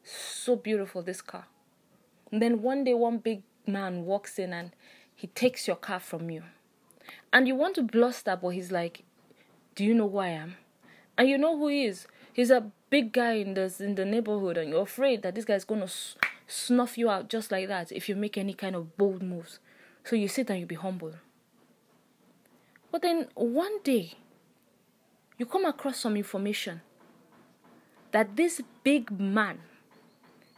So 0.03 0.57
beautiful, 0.57 1.01
this 1.01 1.23
car. 1.23 1.47
And 2.33 2.43
then 2.43 2.63
one 2.63 2.83
day, 2.83 2.95
one 2.95 3.19
big 3.19 3.45
man 3.65 4.05
walks 4.05 4.41
in 4.41 4.53
and 4.53 4.73
he 5.15 5.29
takes 5.29 5.69
your 5.69 5.77
car 5.77 6.01
from 6.01 6.31
you. 6.31 6.43
And 7.33 7.47
you 7.47 7.55
want 7.55 7.77
to 7.77 7.83
bluster, 7.83 8.37
but 8.41 8.49
he's 8.49 8.73
like, 8.73 9.05
Do 9.77 9.85
you 9.85 9.95
know 9.95 10.09
who 10.09 10.19
I 10.19 10.29
am? 10.29 10.57
And 11.17 11.29
you 11.29 11.39
know 11.39 11.57
who 11.57 11.69
he 11.69 11.85
is. 11.85 12.09
He's 12.33 12.51
a 12.51 12.73
big 12.89 13.13
guy 13.13 13.35
in 13.35 13.55
the, 13.55 13.73
in 13.79 13.95
the 13.95 14.05
neighborhood, 14.05 14.57
and 14.57 14.69
you're 14.69 14.83
afraid 14.83 15.23
that 15.23 15.37
this 15.37 15.45
guy's 15.45 15.65
going 15.65 15.83
to 15.83 15.93
snuff 16.49 16.99
you 16.99 17.09
out 17.09 17.29
just 17.29 17.53
like 17.53 17.69
that 17.69 17.93
if 17.93 18.09
you 18.09 18.17
make 18.17 18.37
any 18.37 18.55
kind 18.55 18.75
of 18.75 18.97
bold 18.97 19.23
moves. 19.23 19.61
So 20.03 20.17
you 20.17 20.27
sit 20.27 20.51
and 20.51 20.59
you 20.59 20.67
be 20.67 20.75
humble. 20.75 21.15
But 22.91 23.03
then 23.03 23.29
one 23.35 23.83
day, 23.83 24.15
you 25.39 25.47
come 25.47 25.65
across 25.65 25.99
some 25.99 26.17
information 26.17 26.83
that 28.13 28.37
this 28.37 28.61
big 28.83 29.11
man 29.11 29.61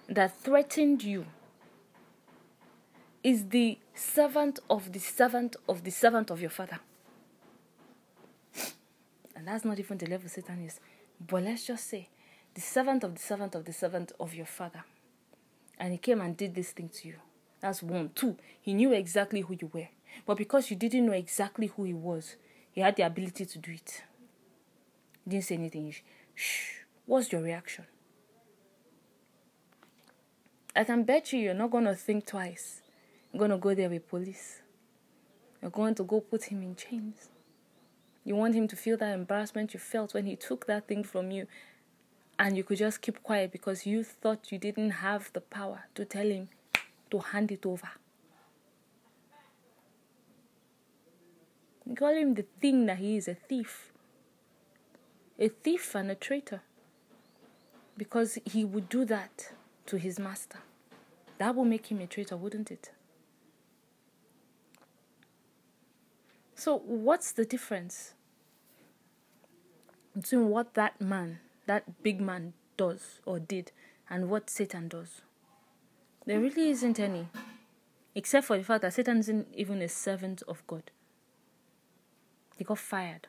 that 0.09 0.37
threatened 0.37 1.03
you 1.03 1.27
is 3.23 3.49
the 3.49 3.79
servant 3.95 4.59
of 4.69 4.93
the 4.93 4.99
servant 4.99 5.57
of 5.69 5.85
the 5.85 5.91
servant 5.91 6.31
of 6.31 6.41
your 6.41 6.51
father. 6.51 6.81
And 9.37 9.49
that's 9.49 9.65
not 9.65 9.79
even 9.79 9.99
the 9.99 10.07
level 10.07 10.29
Satan 10.29 10.65
is. 10.65 10.81
But 11.25 11.43
let's 11.45 11.67
just 11.67 11.89
say 11.89 12.09
the 12.55 12.61
servant 12.61 13.05
of 13.05 13.15
the 13.15 13.21
servant 13.21 13.55
of 13.55 13.65
the 13.65 13.73
servant 13.73 14.13
of 14.21 14.35
your 14.35 14.47
father. 14.47 14.85
And 15.79 15.93
he 15.93 15.99
came 15.99 16.21
and 16.21 16.37
did 16.37 16.55
this 16.55 16.71
thing 16.73 16.89
to 17.01 17.09
you. 17.09 17.15
That's 17.61 17.83
one. 17.83 18.11
Two, 18.15 18.37
he 18.61 18.75
knew 18.75 18.93
exactly 18.93 19.41
who 19.41 19.57
you 19.61 19.71
were. 19.73 19.89
But 20.27 20.37
because 20.37 20.71
you 20.71 20.77
didn't 20.77 21.07
know 21.07 21.13
exactly 21.13 21.67
who 21.69 21.85
he 21.85 21.95
was, 21.95 22.37
he 22.71 22.81
had 22.81 22.97
the 22.97 23.07
ability 23.07 23.45
to 23.47 23.59
do 23.59 23.73
it. 23.73 24.03
Didn't 25.27 25.45
say 25.45 25.57
anything. 25.57 25.95
Shh. 26.35 26.83
What's 27.07 27.33
your 27.33 27.43
reaction? 27.43 27.87
I 30.75 30.85
can 30.85 31.03
bet 31.05 31.33
you 31.33 31.39
you're 31.39 31.55
not 31.55 31.71
going 31.71 31.85
to 31.85 31.95
think 31.95 32.27
twice. 32.27 32.81
You're 33.33 33.39
going 33.39 33.51
to 33.51 33.59
go 33.59 33.75
there 33.75 33.91
with 33.91 34.09
police. 34.09 34.63
You're 35.61 35.71
going 35.71 35.95
to 35.97 36.05
go 36.05 36.21
put 36.21 36.45
him 36.45 36.63
in 36.63 36.75
chains. 36.75 37.29
You 38.25 38.37
want 38.37 38.55
him 38.55 38.69
to 38.69 38.77
feel 38.77 38.97
that 38.99 39.15
embarrassment 39.15 39.75
you 39.75 39.81
felt 39.81 40.15
when 40.15 40.27
he 40.27 40.37
took 40.37 40.67
that 40.67 40.87
thing 40.87 41.05
from 41.05 41.31
you, 41.31 41.47
and 42.39 42.57
you 42.57 42.65
could 42.65 42.79
just 42.79 43.01
keep 43.01 43.23
quiet 43.23 43.53
because 43.53 43.85
you 43.85 44.05
thought 44.05 44.51
you 44.51 44.59
didn't 44.59 44.91
have 44.91 45.31
the 45.33 45.41
power 45.41 45.85
to 45.95 46.05
tell 46.05 46.27
him 46.27 46.49
to 47.11 47.19
hand 47.19 47.53
it 47.53 47.67
over. 47.67 47.91
You 51.87 51.97
call 51.97 52.15
him 52.15 52.35
the 52.35 52.47
thing 52.61 52.87
that 52.87 52.99
he 52.99 53.17
is 53.17 53.29
a 53.29 53.35
thief. 53.35 53.93
A 55.39 55.49
thief 55.49 55.95
and 55.95 56.11
a 56.11 56.15
traitor. 56.15 56.63
Because 57.97 58.39
he 58.45 58.65
would 58.65 58.89
do 58.89 59.05
that 59.05 59.53
to 59.87 59.97
his 59.97 60.19
master. 60.19 60.59
That 61.39 61.55
would 61.55 61.67
make 61.67 61.87
him 61.87 62.01
a 62.01 62.07
traitor, 62.07 62.37
wouldn't 62.37 62.71
it? 62.71 62.91
So, 66.55 66.79
what's 66.79 67.33
the 67.33 67.45
difference 67.45 68.15
between 70.15 70.49
what 70.49 70.75
that 70.75 71.01
man, 71.01 71.41
that 71.67 72.03
big 72.05 72.21
man, 72.21 72.53
does 72.77 73.21
or 73.27 73.41
did 73.41 73.73
and 74.09 74.31
what 74.31 74.49
Satan 74.49 74.89
does? 74.89 75.23
There 76.25 76.39
really 76.39 76.71
isn't 76.71 77.01
any. 77.01 77.27
Except 78.15 78.47
for 78.47 78.57
the 78.57 78.63
fact 78.63 78.83
that 78.83 78.95
Satan 78.95 79.19
isn't 79.19 79.49
even 79.55 79.83
a 79.83 79.89
servant 79.89 80.43
of 80.47 80.65
God. 80.67 80.93
He 82.63 82.65
got 82.65 82.79
fired 82.79 83.27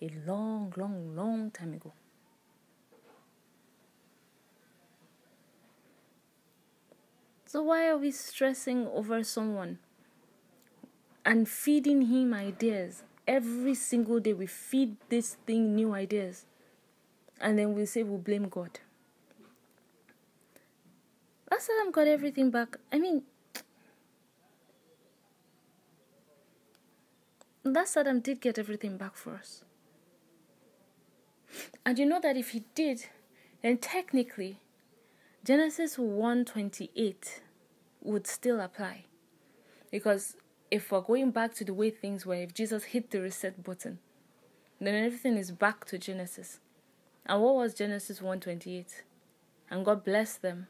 a 0.00 0.08
long, 0.26 0.72
long, 0.74 1.14
long 1.14 1.50
time 1.50 1.74
ago. 1.74 1.92
So, 7.44 7.62
why 7.62 7.90
are 7.90 7.98
we 7.98 8.10
stressing 8.10 8.86
over 8.86 9.22
someone 9.22 9.80
and 11.26 11.46
feeding 11.46 12.06
him 12.06 12.32
ideas. 12.32 13.02
Every 13.26 13.74
single 13.74 14.18
day, 14.18 14.32
we 14.32 14.46
feed 14.46 14.96
this 15.10 15.36
thing 15.46 15.74
new 15.74 15.92
ideas. 15.92 16.46
And 17.42 17.58
then 17.58 17.74
we 17.74 17.84
say 17.84 18.02
we 18.02 18.16
blame 18.16 18.48
God. 18.48 18.80
Last 21.50 21.68
Adam 21.78 21.92
got 21.92 22.06
everything 22.06 22.50
back. 22.50 22.78
I 22.90 22.98
mean, 22.98 23.24
last 27.72 27.96
Adam 27.96 28.20
did 28.20 28.40
get 28.40 28.58
everything 28.58 28.96
back 28.96 29.16
for 29.16 29.34
us. 29.34 29.64
And 31.84 31.98
you 31.98 32.06
know 32.06 32.20
that 32.20 32.36
if 32.36 32.50
he 32.50 32.64
did, 32.74 33.06
then 33.62 33.78
technically 33.78 34.58
Genesis 35.44 35.98
128 35.98 37.42
would 38.02 38.26
still 38.26 38.60
apply. 38.60 39.04
Because 39.90 40.36
if 40.70 40.92
we're 40.92 41.00
going 41.00 41.30
back 41.30 41.54
to 41.54 41.64
the 41.64 41.72
way 41.72 41.90
things 41.90 42.26
were, 42.26 42.34
if 42.34 42.52
Jesus 42.52 42.84
hit 42.84 43.10
the 43.10 43.20
reset 43.20 43.62
button, 43.62 43.98
then 44.80 44.94
everything 44.94 45.36
is 45.36 45.50
back 45.50 45.84
to 45.86 45.98
Genesis. 45.98 46.60
And 47.26 47.42
what 47.42 47.54
was 47.54 47.74
Genesis 47.74 48.20
1:28? 48.20 49.02
And 49.70 49.84
God 49.84 50.04
blessed 50.04 50.42
them, 50.42 50.68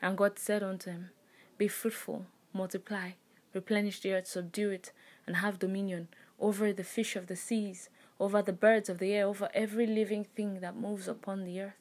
and 0.00 0.16
God 0.16 0.38
said 0.38 0.62
unto 0.62 0.90
him, 0.90 1.10
Be 1.58 1.68
fruitful, 1.68 2.26
multiply, 2.52 3.12
replenish 3.52 4.00
the 4.00 4.14
earth, 4.14 4.26
subdue 4.26 4.70
it, 4.70 4.92
and 5.26 5.36
have 5.36 5.58
dominion 5.58 6.08
over 6.40 6.72
the 6.72 6.84
fish 6.84 7.14
of 7.16 7.26
the 7.26 7.36
seas, 7.36 7.90
over 8.18 8.42
the 8.42 8.52
birds 8.52 8.88
of 8.88 8.98
the 8.98 9.12
air, 9.12 9.26
over 9.26 9.48
every 9.54 9.86
living 9.86 10.24
thing 10.24 10.60
that 10.60 10.76
moves 10.76 11.06
upon 11.06 11.44
the 11.44 11.60
earth. 11.60 11.74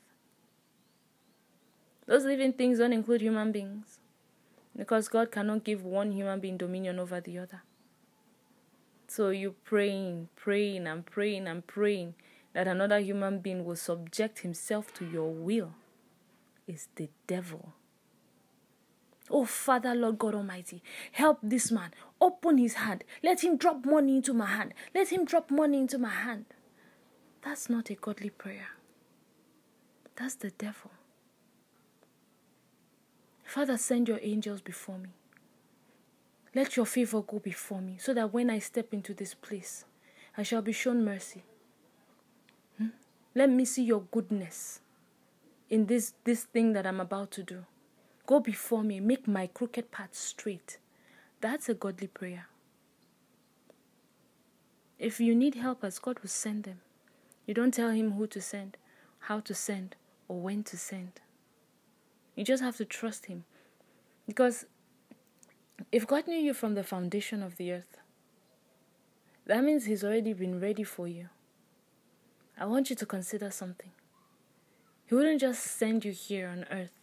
Those 2.05 2.25
living 2.25 2.53
things 2.53 2.79
don't 2.79 2.93
include 2.93 3.21
human 3.21 3.51
beings 3.51 3.99
because 4.75 5.07
God 5.07 5.31
cannot 5.31 5.63
give 5.63 5.83
one 5.83 6.11
human 6.11 6.39
being 6.39 6.57
dominion 6.57 6.99
over 6.99 7.21
the 7.21 7.37
other. 7.37 7.61
So 9.07 9.29
you 9.29 9.55
praying, 9.63 10.29
praying, 10.35 10.87
and 10.87 11.05
praying 11.05 11.47
and 11.47 11.65
praying 11.65 12.15
that 12.53 12.67
another 12.67 12.99
human 12.99 13.39
being 13.39 13.65
will 13.65 13.75
subject 13.75 14.39
himself 14.39 14.93
to 14.95 15.05
your 15.05 15.29
will 15.31 15.73
is 16.67 16.87
the 16.95 17.09
devil. 17.27 17.73
Oh, 19.31 19.45
Father, 19.45 19.93
Lord 19.93 20.17
God 20.17 20.35
Almighty, 20.35 20.81
help 21.11 21.39
this 21.43 21.71
man. 21.71 21.91
Open 22.19 22.57
his 22.57 22.75
hand. 22.75 23.03
Let 23.23 23.43
him 23.43 23.57
drop 23.57 23.85
money 23.85 24.17
into 24.17 24.33
my 24.33 24.47
hand. 24.47 24.73
Let 24.93 25.09
him 25.09 25.25
drop 25.25 25.51
money 25.51 25.79
into 25.79 25.97
my 25.97 26.09
hand. 26.09 26.45
That's 27.43 27.69
not 27.69 27.89
a 27.89 27.95
godly 27.95 28.29
prayer. 28.29 28.69
That's 30.15 30.35
the 30.35 30.49
devil. 30.51 30.91
Father, 33.45 33.77
send 33.77 34.07
your 34.07 34.19
angels 34.21 34.61
before 34.61 34.97
me. 34.97 35.09
Let 36.53 36.75
your 36.75 36.85
favor 36.85 37.21
go 37.21 37.39
before 37.39 37.81
me, 37.81 37.97
so 37.99 38.13
that 38.13 38.33
when 38.33 38.49
I 38.49 38.59
step 38.59 38.93
into 38.93 39.13
this 39.13 39.33
place, 39.33 39.85
I 40.37 40.43
shall 40.43 40.61
be 40.61 40.71
shown 40.71 41.05
mercy. 41.05 41.43
Hmm? 42.77 42.87
Let 43.35 43.49
me 43.49 43.65
see 43.65 43.83
your 43.83 44.01
goodness 44.11 44.81
in 45.69 45.85
this, 45.85 46.13
this 46.23 46.43
thing 46.43 46.73
that 46.73 46.85
I'm 46.85 46.99
about 46.99 47.31
to 47.31 47.43
do. 47.43 47.65
Go 48.29 48.39
before 48.39 48.83
me, 48.83 48.99
make 48.99 49.27
my 49.27 49.47
crooked 49.47 49.89
path 49.89 50.13
straight. 50.13 50.77
That's 51.41 51.67
a 51.67 51.73
godly 51.73 52.05
prayer. 52.05 52.45
If 54.99 55.19
you 55.19 55.33
need 55.33 55.55
helpers, 55.55 55.97
God 55.97 56.19
will 56.19 56.29
send 56.29 56.65
them. 56.65 56.81
You 57.47 57.55
don't 57.55 57.73
tell 57.73 57.89
Him 57.89 58.11
who 58.11 58.27
to 58.27 58.39
send, 58.39 58.77
how 59.21 59.39
to 59.39 59.55
send, 59.55 59.95
or 60.27 60.39
when 60.39 60.63
to 60.65 60.77
send. 60.77 61.21
You 62.35 62.43
just 62.43 62.61
have 62.61 62.77
to 62.77 62.85
trust 62.85 63.25
Him. 63.25 63.45
Because 64.27 64.67
if 65.91 66.05
God 66.05 66.27
knew 66.27 66.37
you 66.37 66.53
from 66.53 66.75
the 66.75 66.83
foundation 66.83 67.41
of 67.41 67.57
the 67.57 67.71
earth, 67.71 67.97
that 69.47 69.63
means 69.63 69.85
He's 69.85 70.03
already 70.03 70.33
been 70.33 70.59
ready 70.59 70.83
for 70.83 71.07
you. 71.07 71.29
I 72.55 72.67
want 72.67 72.91
you 72.91 72.95
to 72.95 73.07
consider 73.07 73.49
something. 73.49 73.89
He 75.07 75.15
wouldn't 75.15 75.41
just 75.41 75.63
send 75.63 76.05
you 76.05 76.11
here 76.11 76.47
on 76.47 76.67
earth 76.69 76.98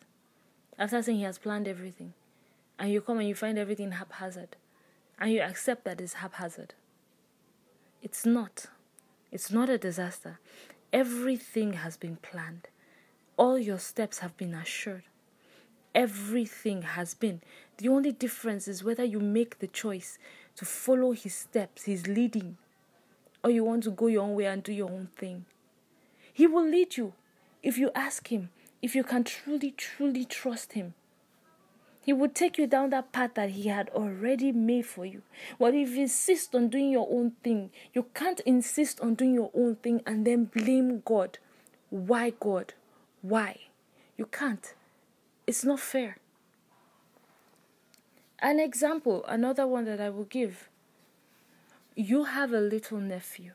after 0.78 1.02
saying 1.02 1.18
He 1.18 1.24
has 1.24 1.38
planned 1.38 1.68
everything, 1.68 2.14
and 2.78 2.90
you 2.92 3.00
come 3.00 3.18
and 3.18 3.28
you 3.28 3.34
find 3.34 3.58
everything 3.58 3.92
haphazard, 3.92 4.56
and 5.18 5.32
you 5.32 5.40
accept 5.40 5.84
that 5.84 6.00
it's 6.00 6.14
haphazard. 6.14 6.74
It's 8.02 8.26
not. 8.26 8.66
It's 9.32 9.50
not 9.50 9.68
a 9.68 9.78
disaster. 9.78 10.38
Everything 10.92 11.74
has 11.74 11.96
been 11.96 12.16
planned. 12.16 12.68
All 13.36 13.58
your 13.58 13.78
steps 13.78 14.20
have 14.20 14.36
been 14.36 14.54
assured. 14.54 15.02
Everything 15.94 16.82
has 16.82 17.14
been. 17.14 17.40
The 17.78 17.88
only 17.88 18.12
difference 18.12 18.68
is 18.68 18.84
whether 18.84 19.04
you 19.04 19.18
make 19.18 19.58
the 19.58 19.66
choice 19.66 20.18
to 20.56 20.64
follow 20.64 21.12
his 21.12 21.34
steps, 21.34 21.84
his 21.84 22.06
leading, 22.06 22.58
or 23.42 23.50
you 23.50 23.64
want 23.64 23.82
to 23.84 23.90
go 23.90 24.06
your 24.06 24.22
own 24.22 24.34
way 24.34 24.46
and 24.46 24.62
do 24.62 24.72
your 24.72 24.90
own 24.90 25.08
thing. 25.16 25.46
He 26.32 26.46
will 26.46 26.68
lead 26.68 26.96
you 26.96 27.14
if 27.62 27.78
you 27.78 27.90
ask 27.94 28.28
him, 28.28 28.50
if 28.86 28.94
you 28.94 29.02
can 29.02 29.24
truly, 29.24 29.72
truly 29.72 30.24
trust 30.24 30.74
him. 30.74 30.94
He 32.04 32.12
would 32.12 32.36
take 32.36 32.56
you 32.56 32.68
down 32.68 32.90
that 32.90 33.10
path 33.10 33.32
that 33.34 33.50
He 33.50 33.68
had 33.68 33.88
already 33.88 34.52
made 34.52 34.86
for 34.86 35.04
you. 35.04 35.22
But 35.58 35.74
if 35.74 35.90
you 35.90 36.02
insist 36.02 36.54
on 36.54 36.68
doing 36.68 36.92
your 36.92 37.08
own 37.10 37.32
thing, 37.42 37.70
you 37.92 38.04
can't 38.14 38.38
insist 38.46 39.00
on 39.00 39.16
doing 39.16 39.34
your 39.34 39.50
own 39.54 39.74
thing 39.74 40.02
and 40.06 40.24
then 40.24 40.44
blame 40.44 41.02
God. 41.04 41.38
Why 41.90 42.30
God? 42.38 42.74
Why? 43.22 43.58
You 44.16 44.26
can't. 44.26 44.72
It's 45.48 45.64
not 45.64 45.80
fair. 45.80 46.18
An 48.38 48.60
example, 48.60 49.24
another 49.26 49.66
one 49.66 49.84
that 49.86 50.00
I 50.00 50.10
will 50.10 50.26
give. 50.26 50.68
You 51.96 52.22
have 52.22 52.52
a 52.52 52.60
little 52.60 52.98
nephew. 52.98 53.50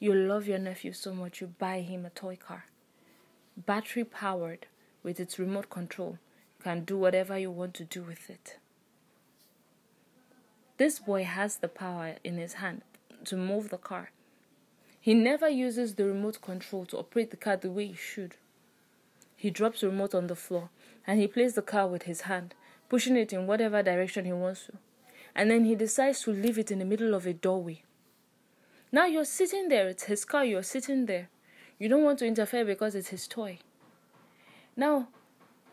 You 0.00 0.12
love 0.12 0.48
your 0.48 0.58
nephew 0.58 0.92
so 0.92 1.14
much, 1.14 1.40
you 1.40 1.46
buy 1.46 1.82
him 1.82 2.04
a 2.04 2.10
toy 2.10 2.34
car. 2.34 2.64
Battery 3.56 4.04
powered 4.04 4.66
with 5.02 5.18
its 5.18 5.38
remote 5.38 5.70
control 5.70 6.18
can 6.62 6.84
do 6.84 6.98
whatever 6.98 7.38
you 7.38 7.50
want 7.50 7.74
to 7.74 7.84
do 7.84 8.02
with 8.02 8.28
it. 8.28 8.58
This 10.76 10.98
boy 10.98 11.24
has 11.24 11.56
the 11.56 11.68
power 11.68 12.16
in 12.22 12.36
his 12.36 12.54
hand 12.54 12.82
to 13.24 13.36
move 13.36 13.70
the 13.70 13.78
car. 13.78 14.10
He 15.00 15.14
never 15.14 15.48
uses 15.48 15.94
the 15.94 16.04
remote 16.04 16.42
control 16.42 16.84
to 16.86 16.98
operate 16.98 17.30
the 17.30 17.36
car 17.36 17.56
the 17.56 17.70
way 17.70 17.86
he 17.86 17.94
should. 17.94 18.36
He 19.36 19.50
drops 19.50 19.80
the 19.80 19.88
remote 19.88 20.14
on 20.14 20.26
the 20.26 20.34
floor 20.34 20.70
and 21.06 21.18
he 21.20 21.26
plays 21.26 21.54
the 21.54 21.62
car 21.62 21.86
with 21.86 22.02
his 22.02 22.22
hand, 22.22 22.54
pushing 22.88 23.16
it 23.16 23.32
in 23.32 23.46
whatever 23.46 23.82
direction 23.82 24.24
he 24.24 24.32
wants 24.32 24.66
to. 24.66 24.72
And 25.34 25.50
then 25.50 25.64
he 25.64 25.74
decides 25.74 26.20
to 26.22 26.32
leave 26.32 26.58
it 26.58 26.70
in 26.70 26.80
the 26.80 26.84
middle 26.84 27.14
of 27.14 27.26
a 27.26 27.32
doorway. 27.32 27.84
Now 28.92 29.06
you're 29.06 29.24
sitting 29.24 29.68
there, 29.68 29.88
it's 29.88 30.04
his 30.04 30.24
car, 30.24 30.44
you're 30.44 30.62
sitting 30.62 31.06
there. 31.06 31.28
You 31.78 31.88
don't 31.88 32.04
want 32.04 32.18
to 32.20 32.26
interfere 32.26 32.64
because 32.64 32.94
it's 32.94 33.08
his 33.08 33.28
toy. 33.28 33.58
Now, 34.76 35.08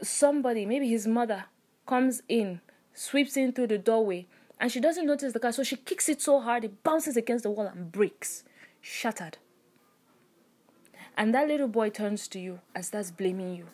somebody, 0.02 0.66
maybe 0.66 0.90
his 0.90 1.08
mother, 1.08 1.46
comes 1.86 2.22
in, 2.28 2.62
sweeps 2.94 3.38
in 3.38 3.54
through 3.54 3.68
the 3.68 3.78
doorway, 3.78 4.28
and 4.60 4.72
she 4.72 4.80
doesn't 4.80 5.06
notice 5.06 5.34
the 5.34 5.40
car, 5.40 5.52
so 5.52 5.64
she 5.64 5.76
kicks 5.76 6.08
it 6.10 6.22
so 6.22 6.40
hard 6.40 6.64
it 6.64 6.84
bounces 6.84 7.18
against 7.18 7.44
the 7.44 7.52
wall 7.52 7.68
and 7.68 7.92
breaks, 7.92 8.44
shattered. 8.82 9.38
And 11.18 11.34
that 11.34 11.48
little 11.48 11.68
boy 11.68 11.90
turns 11.90 12.28
to 12.30 12.40
you 12.40 12.60
and 12.74 12.84
starts 12.84 13.12
blaming 13.12 13.56
you. 13.56 13.68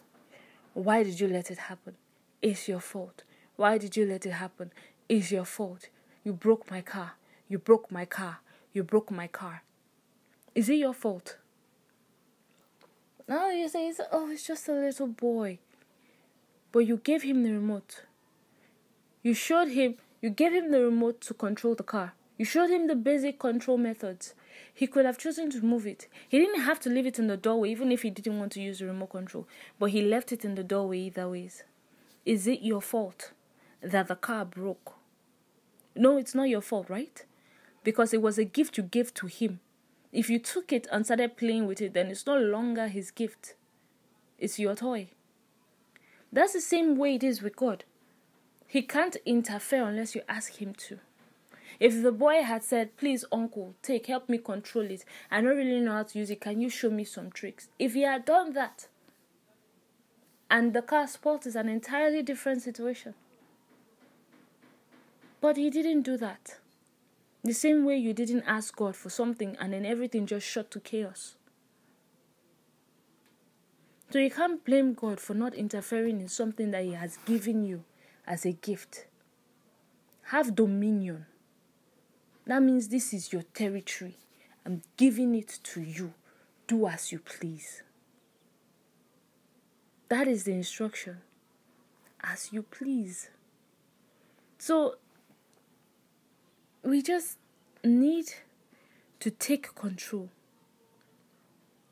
Why 0.74 1.04
did 1.04 1.20
you 1.20 1.28
let 1.28 1.52
it 1.52 1.58
happen? 1.58 1.96
It's 2.42 2.68
your 2.68 2.80
fault. 2.80 3.24
Why 3.56 3.78
did 3.78 3.96
you 3.96 4.06
let 4.06 4.26
it 4.26 4.32
happen? 4.32 4.72
It's 5.08 5.32
your 5.32 5.46
fault. 5.46 5.90
You 6.24 6.34
broke 6.34 6.70
my 6.70 6.82
car. 6.82 7.14
You 7.48 7.60
broke 7.60 7.92
my 7.92 8.06
car. 8.06 8.40
You 8.74 8.84
broke 8.84 9.10
my 9.10 9.28
car. 9.28 9.64
Is 10.54 10.70
it 10.70 10.76
your 10.76 10.94
fault? 10.94 11.38
No, 13.30 13.50
you 13.50 13.70
say, 13.70 13.94
oh, 14.12 14.30
it's 14.30 14.46
just 14.46 14.68
a 14.68 14.74
little 14.74 15.08
boy 15.08 15.60
but 16.72 16.80
you 16.80 16.98
gave 16.98 17.24
him 17.24 17.44
the 17.44 17.52
remote. 17.52 18.04
You 19.24 19.34
showed 19.34 19.70
him, 19.70 19.96
you 20.22 20.30
gave 20.30 20.54
him 20.54 20.72
the 20.72 20.84
remote 20.84 21.22
to 21.22 21.34
control 21.34 21.76
the 21.76 21.84
car. 21.84 22.14
You 22.38 22.46
showed 22.46 22.70
him 22.70 22.88
the 22.88 22.96
basic 22.96 23.40
control 23.40 23.78
methods. 23.78 24.34
He 24.74 24.88
could 24.88 25.06
have 25.06 25.18
chosen 25.18 25.50
to 25.52 25.66
move 25.66 25.86
it. 25.86 26.08
He 26.28 26.38
didn't 26.38 26.62
have 26.62 26.80
to 26.82 26.90
leave 26.90 27.06
it 27.06 27.20
in 27.20 27.28
the 27.28 27.36
doorway, 27.36 27.72
even 27.72 27.92
if 27.92 28.04
he 28.04 28.10
didn't 28.10 28.40
want 28.40 28.54
to 28.54 28.62
use 28.62 28.80
the 28.80 28.86
remote 28.86 29.10
control. 29.10 29.48
But 29.78 29.90
he 29.90 30.02
left 30.02 30.32
it 30.32 30.46
in 30.46 30.56
the 30.56 30.64
doorway 30.64 31.00
either 31.00 31.30
ways. 31.30 31.64
Is 32.26 32.48
it 32.48 32.62
your 32.62 32.82
fault 32.82 33.32
that 33.82 34.08
the 34.08 34.16
car 34.16 34.46
broke? 34.46 34.94
No, 35.96 36.18
it's 36.18 36.36
not 36.36 36.50
your 36.50 36.62
fault, 36.62 36.90
right? 36.90 37.26
Because 37.84 38.14
it 38.14 38.22
was 38.22 38.38
a 38.38 38.46
gift 38.46 38.78
you 38.78 38.84
gave 38.84 39.14
to 39.16 39.28
him. 39.28 39.60
If 40.12 40.30
you 40.30 40.40
took 40.40 40.74
it 40.74 40.88
and 40.92 41.06
started 41.06 41.38
playing 41.38 41.68
with 41.68 41.82
it, 41.82 41.94
then 41.94 42.08
it's 42.08 42.26
no 42.26 42.38
longer 42.38 42.88
his 42.88 43.12
gift. 43.12 43.56
It's 44.38 44.58
your 44.58 44.76
toy. 44.76 45.10
That's 46.32 46.54
the 46.54 46.62
same 46.62 46.98
way 46.98 47.16
it 47.16 47.24
is 47.24 47.42
with 47.42 47.56
God. 47.56 47.84
He 48.68 48.82
can't 48.82 49.18
interfere 49.26 49.88
unless 49.88 50.16
you 50.16 50.22
ask 50.28 50.62
him 50.62 50.74
to. 50.76 51.00
If 51.80 52.02
the 52.02 52.12
boy 52.12 52.44
had 52.44 52.64
said, 52.64 52.98
Please, 52.98 53.26
uncle, 53.32 53.74
take, 53.82 54.08
help 54.08 54.30
me 54.30 54.38
control 54.38 54.86
it. 54.86 55.06
I 55.32 55.42
don't 55.42 55.56
really 55.56 55.80
know 55.80 55.94
how 55.94 56.04
to 56.04 56.20
use 56.20 56.30
it. 56.30 56.42
Can 56.42 56.60
you 56.62 56.70
show 56.70 56.90
me 56.90 57.04
some 57.04 57.32
tricks? 57.32 57.70
If 57.80 57.94
he 57.94 58.02
had 58.02 58.26
done 58.26 58.54
that, 58.54 58.88
and 60.52 60.74
the 60.74 60.82
car 60.82 61.08
sport 61.08 61.46
is 61.46 61.56
an 61.56 61.70
entirely 61.70 62.22
different 62.24 62.62
situation. 62.62 63.14
But 65.42 65.58
he 65.58 65.70
didn't 65.70 66.02
do 66.02 66.18
that. 66.18 66.58
The 67.44 67.54
same 67.54 67.86
way 67.86 67.98
you 67.98 68.14
didn't 68.14 68.44
ask 68.46 68.76
God 68.76 68.96
for 68.96 69.10
something 69.10 69.56
and 69.60 69.74
then 69.74 69.86
everything 69.86 70.26
just 70.26 70.46
shot 70.46 70.72
to 70.72 70.80
chaos. 70.80 71.36
So 74.12 74.20
you 74.20 74.32
can't 74.32 74.66
blame 74.66 74.94
God 74.94 75.20
for 75.20 75.34
not 75.34 75.54
interfering 75.54 76.20
in 76.20 76.28
something 76.28 76.72
that 76.72 76.84
He 76.84 76.94
has 76.94 77.18
given 77.26 77.64
you 77.64 77.84
as 78.28 78.46
a 78.46 78.52
gift. 78.52 79.06
Have 80.24 80.56
dominion. 80.56 81.28
That 82.46 82.64
means 82.64 82.88
this 82.88 83.14
is 83.14 83.32
your 83.32 83.44
territory. 83.54 84.18
I'm 84.66 84.82
giving 84.98 85.36
it 85.36 85.60
to 85.64 85.82
you. 85.82 86.14
Do 86.68 86.88
as 86.88 87.12
you 87.12 87.20
please. 87.20 87.84
That 90.10 90.28
is 90.28 90.44
the 90.44 90.54
instruction. 90.54 91.18
As 92.22 92.52
you 92.52 92.64
please. 92.64 93.30
So, 94.58 94.96
we 96.90 97.02
just 97.02 97.38
need 97.84 98.26
to 99.20 99.30
take 99.30 99.76
control 99.76 100.30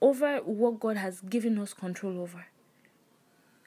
over 0.01 0.38
what 0.38 0.79
God 0.79 0.97
has 0.97 1.21
given 1.21 1.60
us 1.60 1.73
control 1.73 2.19
over. 2.19 2.47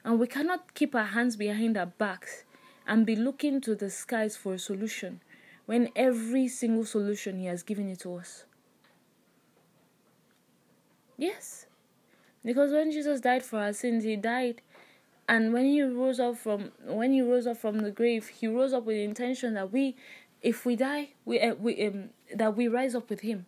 And 0.05 0.19
we 0.19 0.27
cannot 0.27 0.75
keep 0.75 0.95
our 0.95 1.05
hands 1.05 1.37
behind 1.37 1.77
our 1.77 1.87
backs 1.87 2.45
and 2.87 3.07
be 3.07 3.15
looking 3.15 3.61
to 3.61 3.75
the 3.75 3.91
skies 3.91 4.37
for 4.37 4.55
a 4.55 4.59
solution 4.59 5.21
when 5.67 5.91
every 5.95 6.49
single 6.49 6.85
solution 6.85 7.39
He 7.39 7.47
has 7.47 7.63
given 7.63 7.89
it 7.89 8.01
to 8.01 8.17
us. 8.17 8.45
Yes. 11.17 11.67
Because 12.45 12.73
when 12.73 12.91
Jesus 12.91 13.21
died 13.21 13.45
for 13.45 13.59
our 13.59 13.73
sins, 13.73 14.05
He 14.05 14.17
died 14.17 14.63
and 15.31 15.53
when 15.53 15.65
he 15.65 15.81
rose 15.81 16.19
up 16.19 16.37
from 16.39 16.73
when 16.85 17.13
he 17.13 17.23
rose 17.23 17.47
up 17.47 17.57
from 17.57 17.79
the 17.79 17.93
grave, 17.93 18.27
he 18.27 18.49
rose 18.49 18.73
up 18.73 18.85
with 18.85 18.97
the 18.97 19.05
intention 19.05 19.55
that 19.55 19.73
we, 19.73 19.95
if 20.43 20.65
we 20.65 20.77
die, 20.77 21.11
we, 21.25 21.41
uh, 21.41 21.55
we 21.55 21.87
um, 21.87 22.11
that 22.35 22.57
we 22.57 22.69
rise 22.69 22.95
up 22.95 23.11
with 23.11 23.21
him. 23.21 23.47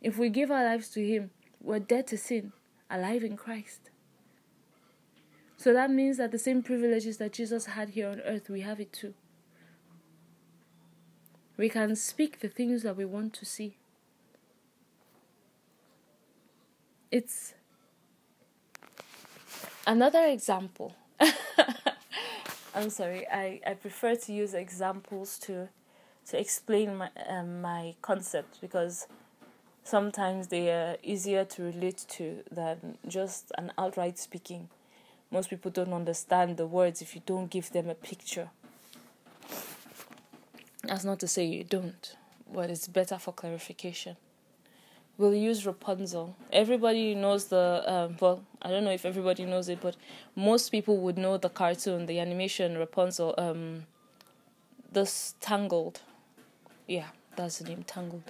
If 0.00 0.18
we 0.18 0.28
give 0.28 0.50
our 0.50 0.64
lives 0.64 0.88
to 0.90 1.04
him, 1.04 1.30
we're 1.60 1.80
dead 1.80 2.06
to 2.08 2.18
sin, 2.18 2.52
alive 2.90 3.24
in 3.24 3.36
Christ. 3.36 3.90
So 5.56 5.72
that 5.72 5.90
means 5.90 6.18
that 6.18 6.32
the 6.32 6.38
same 6.38 6.62
privileges 6.62 7.16
that 7.16 7.32
Jesus 7.32 7.66
had 7.66 7.90
here 7.90 8.08
on 8.08 8.20
earth, 8.20 8.48
we 8.48 8.60
have 8.60 8.78
it 8.78 8.92
too. 8.92 9.14
We 11.56 11.70
can 11.70 11.96
speak 11.96 12.40
the 12.40 12.48
things 12.48 12.82
that 12.82 12.96
we 12.96 13.04
want 13.06 13.32
to 13.34 13.46
see. 13.46 13.78
It's 17.10 17.54
another 19.86 20.26
example. 20.26 20.94
I'm 22.74 22.90
sorry, 22.90 23.26
I, 23.26 23.60
I 23.66 23.72
prefer 23.72 24.16
to 24.16 24.32
use 24.32 24.52
examples 24.52 25.38
to 25.40 25.70
to 26.28 26.40
explain 26.40 26.96
my 26.96 27.10
um, 27.28 27.60
my 27.62 27.94
concept 28.02 28.60
because 28.60 29.06
sometimes 29.84 30.48
they 30.48 30.70
are 30.70 30.96
easier 31.02 31.44
to 31.44 31.62
relate 31.62 32.04
to 32.08 32.42
than 32.50 32.98
just 33.06 33.52
an 33.56 33.72
outright 33.78 34.18
speaking. 34.18 34.68
Most 35.30 35.50
people 35.50 35.70
don't 35.70 35.92
understand 35.92 36.56
the 36.56 36.66
words 36.66 37.02
if 37.02 37.14
you 37.14 37.22
don't 37.26 37.50
give 37.50 37.70
them 37.72 37.88
a 37.88 37.94
picture. 37.94 38.50
That's 40.84 41.04
not 41.04 41.18
to 41.20 41.28
say 41.28 41.44
you 41.44 41.64
don't, 41.64 42.16
but 42.52 42.70
it's 42.70 42.86
better 42.86 43.18
for 43.18 43.32
clarification. 43.32 44.16
We'll 45.18 45.34
use 45.34 45.64
Rapunzel. 45.66 46.36
Everybody 46.52 47.14
knows 47.14 47.46
the, 47.46 47.82
um, 47.86 48.16
well, 48.20 48.44
I 48.60 48.68
don't 48.68 48.84
know 48.84 48.90
if 48.90 49.06
everybody 49.06 49.46
knows 49.46 49.68
it, 49.68 49.80
but 49.80 49.96
most 50.36 50.70
people 50.70 50.98
would 50.98 51.16
know 51.16 51.38
the 51.38 51.48
cartoon, 51.48 52.06
the 52.06 52.20
animation 52.20 52.76
Rapunzel, 52.76 53.34
um, 53.38 53.86
this 54.92 55.34
Tangled. 55.40 56.02
Yeah, 56.86 57.08
that's 57.34 57.58
the 57.58 57.64
name, 57.68 57.82
Tangled 57.82 58.22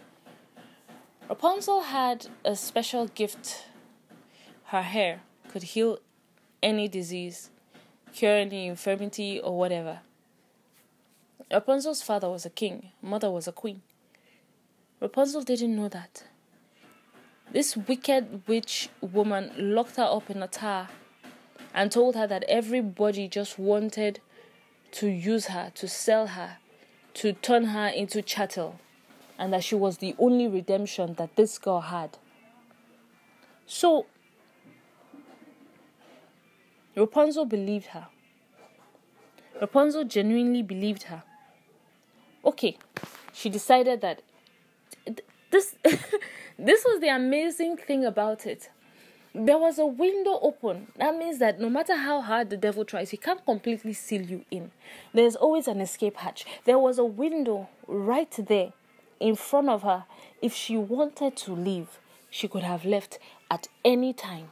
Rapunzel 1.29 1.83
had 1.83 2.29
a 2.45 2.57
special 2.57 3.09
gift. 3.09 3.67
Her 4.67 4.83
hair 4.83 5.21
could 5.49 5.63
heal 5.63 5.99
any 6.63 6.89
disease, 6.89 7.51
cure 8.15 8.37
any 8.37 8.67
infirmity, 8.69 9.41
or 9.41 9.59
whatever. 9.59 10.01
Rapunzel's 11.53 12.01
father 12.01 12.31
was 12.31 12.47
a 12.47 12.51
king, 12.51 12.91
mother 13.03 13.31
was 13.31 13.47
a 13.47 13.53
queen. 13.53 13.83
Rapunzel 15.01 15.43
didn't 15.43 15.77
know 15.77 15.89
that. 15.89 16.25
This 17.53 17.77
wicked 17.77 18.47
witch 18.47 18.89
woman 19.01 19.53
locked 19.57 19.97
her 19.97 20.05
up 20.05 20.31
in 20.31 20.43
a 20.43 20.49
tower 20.49 20.89
and 21.75 21.93
told 21.93 22.17
her 22.17 22.27
that 22.27 22.45
everybody 22.49 23.29
just 23.29 23.59
wanted 23.59 24.21
to 24.93 25.09
use 25.09 25.47
her, 25.47 25.71
to 25.75 25.87
sell 25.87 26.29
her, 26.29 26.59
to 27.17 27.33
turn 27.33 27.65
her 27.65 27.89
into 27.89 28.21
chattel, 28.21 28.79
and 29.39 29.51
that 29.53 29.65
she 29.65 29.75
was 29.75 29.99
the 29.99 30.15
only 30.19 30.47
redemption 30.47 31.15
that 31.15 31.35
this 31.37 31.59
girl 31.59 31.81
had. 31.81 32.19
So, 33.67 34.05
Rapunzel 36.95 37.47
believed 37.47 37.87
her. 37.87 38.09
Rapunzel 39.59 40.05
genuinely 40.05 40.63
believed 40.63 41.05
her. 41.05 41.23
Okay, 42.45 42.77
she 43.33 43.49
decided 43.49 44.03
that 44.03 44.21
this 45.51 45.75
this 46.59 46.85
was 46.85 47.01
the 47.01 47.09
amazing 47.09 47.79
thing 47.79 48.05
about 48.05 48.45
it. 48.45 48.69
There 49.39 49.59
was 49.59 49.79
a 49.79 49.85
window 49.85 50.39
open. 50.41 50.87
That 50.97 51.15
means 51.15 51.39
that 51.41 51.61
no 51.61 51.69
matter 51.69 51.95
how 51.95 52.23
hard 52.23 52.49
the 52.49 52.57
devil 52.57 52.87
tries, 52.87 53.11
he 53.11 53.19
can't 53.19 53.45
completely 53.45 53.93
seal 53.93 54.23
you 54.23 54.47
in. 54.51 54.71
There's 55.13 55.37
always 55.37 55.69
an 55.69 55.83
escape 55.83 56.17
hatch. 56.17 56.47
There 56.65 56.79
was 56.79 56.99
a 56.99 57.05
window 57.05 57.69
right 57.87 58.35
there 58.39 58.73
in 59.21 59.37
front 59.37 59.69
of 59.69 59.83
her. 59.83 60.07
If 60.41 60.55
she 60.55 60.79
wanted 60.79 61.37
to 61.37 61.53
leave, 61.53 61.99
she 62.31 62.49
could 62.49 62.63
have 62.63 62.87
left 62.87 63.19
at 63.51 63.69
any 63.85 64.15
time 64.15 64.49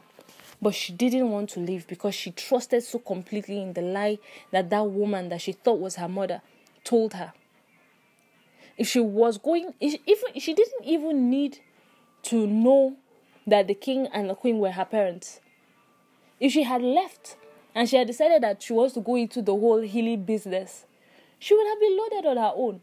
but 0.63 0.75
she 0.75 0.95
didn't 0.95 1.31
want 1.31 1.51
to 1.51 1.61
leave 1.61 1.87
because 1.87 2.15
she 2.15 2.31
trusted 2.31 2.83
so 2.83 2.99
completely 2.99 3.61
in 3.61 3.75
the 3.75 3.83
lie 3.83 4.19
that 4.51 4.71
that 4.71 4.83
woman 4.83 5.29
that 5.29 5.43
she 5.43 5.53
thought 5.53 5.79
was 5.79 5.97
her 5.97 6.09
mother 6.09 6.41
told 6.85 7.13
her. 7.13 7.35
If 8.79 8.89
she 8.89 9.01
was 9.01 9.37
going, 9.37 9.75
if 9.79 10.43
she 10.43 10.55
didn't 10.55 10.85
even 10.85 11.29
need 11.29 11.59
to 12.23 12.47
know 12.47 12.97
that 13.47 13.67
the 13.67 13.75
king 13.75 14.07
and 14.13 14.31
the 14.31 14.35
queen 14.35 14.59
were 14.59 14.73
her 14.73 14.85
parents. 14.85 15.41
If 16.41 16.53
she 16.53 16.63
had 16.63 16.83
left 16.83 17.37
and 17.75 17.89
she 17.89 17.97
had 17.97 18.07
decided 18.07 18.43
that 18.43 18.63
she 18.63 18.73
wants 18.73 18.95
to 18.95 19.01
go 19.01 19.17
into 19.17 19.43
the 19.43 19.53
whole 19.53 19.81
healing 19.81 20.25
business, 20.25 20.87
she 21.39 21.55
would 21.55 21.67
have 21.67 21.81
been 21.81 21.97
loaded 21.97 22.27
on 22.27 22.37
her 22.37 22.53
own. 22.55 22.81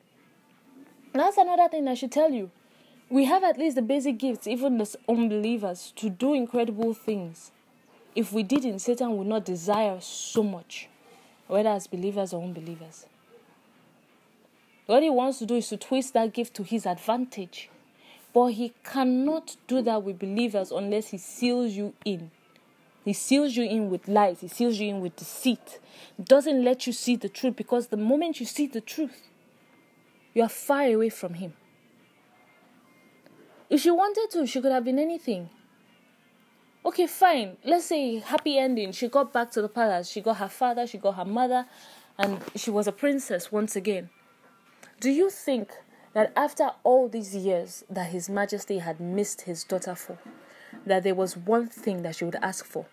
That's 1.13 1.38
another 1.38 1.67
thing 1.67 1.88
I 1.88 1.93
should 1.93 2.12
tell 2.12 2.32
you. 2.32 2.52
We 3.10 3.26
have 3.26 3.43
at 3.43 3.58
least 3.58 3.76
the 3.76 3.82
basic 3.82 4.17
gifts, 4.19 4.47
even 4.47 4.80
as 4.80 4.95
unbelievers, 5.10 5.91
to 5.97 6.10
do 6.10 6.34
incredible 6.34 6.93
things. 6.93 7.52
If 8.15 8.32
we 8.32 8.43
didn't, 8.43 8.80
Satan 8.80 9.17
would 9.17 9.28
not 9.28 9.43
desire 9.43 10.00
so 10.00 10.43
much, 10.43 10.88
whether 11.47 11.69
as 11.69 11.88
believers 11.88 12.34
or 12.34 12.41
unbelievers. 12.41 13.06
What 14.86 15.04
he 15.04 15.10
wants 15.10 15.39
to 15.39 15.45
do 15.45 15.56
is 15.56 15.69
to 15.69 15.78
twist 15.78 16.13
that 16.13 16.34
gift 16.34 16.54
to 16.56 16.63
his 16.63 16.86
advantage. 16.86 17.69
But 18.34 18.48
he 18.54 18.74
cannot 18.84 19.58
do 19.67 19.82
that 19.82 20.04
with 20.04 20.20
believers 20.20 20.72
unless 20.72 21.10
he 21.10 21.17
seals 21.17 21.74
you 21.74 21.94
in. 22.06 22.32
He 23.04 23.13
seals 23.13 23.56
you 23.56 23.63
in 23.63 23.89
with 23.89 24.08
lies, 24.08 24.41
he 24.41 24.48
seals 24.48 24.80
you 24.80 24.89
in 24.89 25.02
with 25.02 25.15
deceit. 25.15 25.80
Doesn't 26.24 26.63
let 26.63 26.86
you 26.86 26.94
see 26.94 27.15
the 27.15 27.30
truth 27.30 27.56
because 27.56 27.88
the 27.88 27.98
moment 27.98 28.39
you 28.39 28.46
see 28.46 28.67
the 28.67 28.82
truth, 28.82 29.28
you 30.34 30.44
are 30.44 30.50
far 30.50 30.84
away 30.84 31.10
from 31.10 31.34
him. 31.36 31.54
If 33.70 33.82
she 33.82 33.91
wanted 33.91 34.28
to, 34.32 34.46
she 34.46 34.62
could 34.62 34.72
have 34.72 34.84
been 34.84 35.00
anything. 35.00 35.50
Okay, 36.86 37.08
fine. 37.08 37.58
Let's 37.63 37.86
say 37.86 38.20
happy 38.20 38.58
ending. 38.58 38.91
She 38.91 39.08
got 39.08 39.32
back 39.32 39.52
to 39.52 39.62
the 39.62 39.70
palace. 39.70 40.10
She 40.10 40.22
got 40.22 40.38
her 40.38 40.50
father, 40.50 40.86
she 40.88 40.98
got 40.98 41.15
her 41.15 41.26
mother, 41.26 41.65
and 42.17 42.39
she 42.56 42.70
was 42.70 42.88
a 42.88 42.91
princess 42.91 43.52
once 43.52 43.76
again. 43.76 44.10
Do 45.00 45.10
you 45.10 45.30
think 45.30 45.72
that 46.13 46.32
after 46.36 46.71
all 46.84 47.08
these 47.08 47.36
years 47.36 47.84
that 47.89 48.12
His 48.12 48.30
Majesty 48.30 48.80
had 48.80 49.00
missed 49.00 49.41
his 49.41 49.63
daughter 49.63 49.95
for, 49.95 50.17
that 50.86 51.04
there 51.04 51.15
was 51.15 51.38
one 51.38 51.67
thing 51.67 52.02
that 52.04 52.15
she 52.15 52.26
would 52.26 52.36
ask 52.41 52.65
for? 52.65 52.86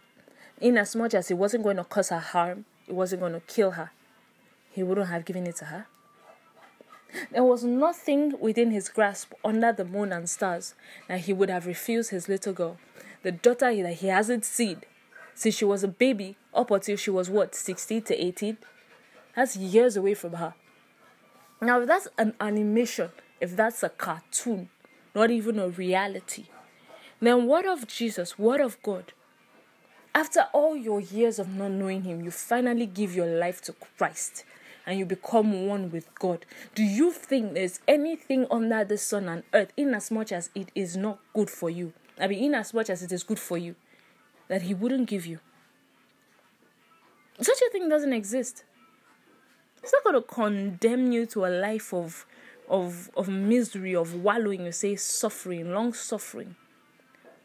Inasmuch 0.60 1.14
as 1.14 1.28
he 1.28 1.34
wasn't 1.34 1.64
going 1.64 1.76
to 1.76 1.84
cause 1.84 2.08
her 2.10 2.18
harm, 2.18 2.64
he 2.86 2.92
wasn't 2.92 3.20
going 3.20 3.32
to 3.32 3.40
kill 3.40 3.72
her, 3.72 3.90
he 4.70 4.82
wouldn't 4.82 5.08
have 5.08 5.24
given 5.24 5.46
it 5.46 5.56
to 5.56 5.66
her. 5.66 5.86
There 7.30 7.44
was 7.44 7.64
nothing 7.64 8.38
within 8.38 8.70
his 8.70 8.88
grasp 8.88 9.32
under 9.44 9.72
the 9.72 9.84
moon 9.84 10.12
and 10.12 10.28
stars 10.28 10.74
that 11.08 11.20
he 11.20 11.32
would 11.32 11.48
have 11.48 11.66
refused 11.66 12.10
his 12.10 12.28
little 12.28 12.52
girl 12.52 12.76
the 13.22 13.32
daughter 13.32 13.74
that 13.82 13.94
he 13.94 14.06
hasn't 14.08 14.44
seen 14.44 14.82
since 15.34 15.54
she 15.54 15.64
was 15.64 15.84
a 15.84 15.88
baby 15.88 16.36
up 16.54 16.70
until 16.70 16.96
she 16.96 17.10
was 17.10 17.28
what 17.28 17.54
16 17.54 18.02
to 18.02 18.24
18 18.24 18.56
that's 19.34 19.56
years 19.56 19.96
away 19.96 20.14
from 20.14 20.34
her 20.34 20.54
now 21.60 21.80
if 21.80 21.86
that's 21.86 22.08
an 22.18 22.34
animation 22.40 23.10
if 23.40 23.54
that's 23.56 23.82
a 23.82 23.88
cartoon 23.88 24.68
not 25.14 25.30
even 25.30 25.58
a 25.58 25.68
reality 25.68 26.46
then 27.20 27.46
what 27.46 27.66
of 27.66 27.86
jesus 27.86 28.38
what 28.38 28.60
of 28.60 28.80
god 28.82 29.12
after 30.14 30.46
all 30.52 30.76
your 30.76 31.00
years 31.00 31.38
of 31.38 31.48
not 31.48 31.70
knowing 31.70 32.02
him 32.02 32.20
you 32.22 32.30
finally 32.30 32.86
give 32.86 33.14
your 33.14 33.26
life 33.26 33.60
to 33.60 33.72
christ 33.96 34.44
and 34.86 34.98
you 34.98 35.04
become 35.04 35.66
one 35.66 35.90
with 35.90 36.12
god 36.18 36.46
do 36.74 36.82
you 36.82 37.10
think 37.12 37.54
there's 37.54 37.80
anything 37.86 38.46
under 38.50 38.84
the 38.84 38.96
sun 38.98 39.28
and 39.28 39.42
earth 39.52 39.72
in 39.76 39.94
as 39.94 40.10
much 40.10 40.32
as 40.32 40.50
it 40.54 40.70
is 40.74 40.96
not 40.96 41.18
good 41.34 41.50
for 41.50 41.68
you 41.68 41.92
I 42.20 42.26
mean, 42.26 42.42
in 42.44 42.54
as 42.54 42.74
much 42.74 42.90
as 42.90 43.02
it 43.02 43.12
is 43.12 43.22
good 43.22 43.38
for 43.38 43.58
you, 43.58 43.74
that 44.48 44.62
He 44.62 44.74
wouldn't 44.74 45.08
give 45.08 45.26
you. 45.26 45.40
Such 47.40 47.58
a 47.66 47.70
thing 47.70 47.88
doesn't 47.88 48.12
exist. 48.12 48.64
It's 49.82 49.92
not 49.92 50.04
going 50.04 50.16
to 50.16 50.22
condemn 50.22 51.12
you 51.12 51.26
to 51.26 51.46
a 51.46 51.48
life 51.48 51.92
of, 51.94 52.26
of, 52.68 53.10
of 53.16 53.28
misery, 53.28 53.94
of 53.94 54.14
wallowing, 54.14 54.66
you 54.66 54.72
say 54.72 54.96
suffering, 54.96 55.72
long 55.72 55.92
suffering. 55.92 56.56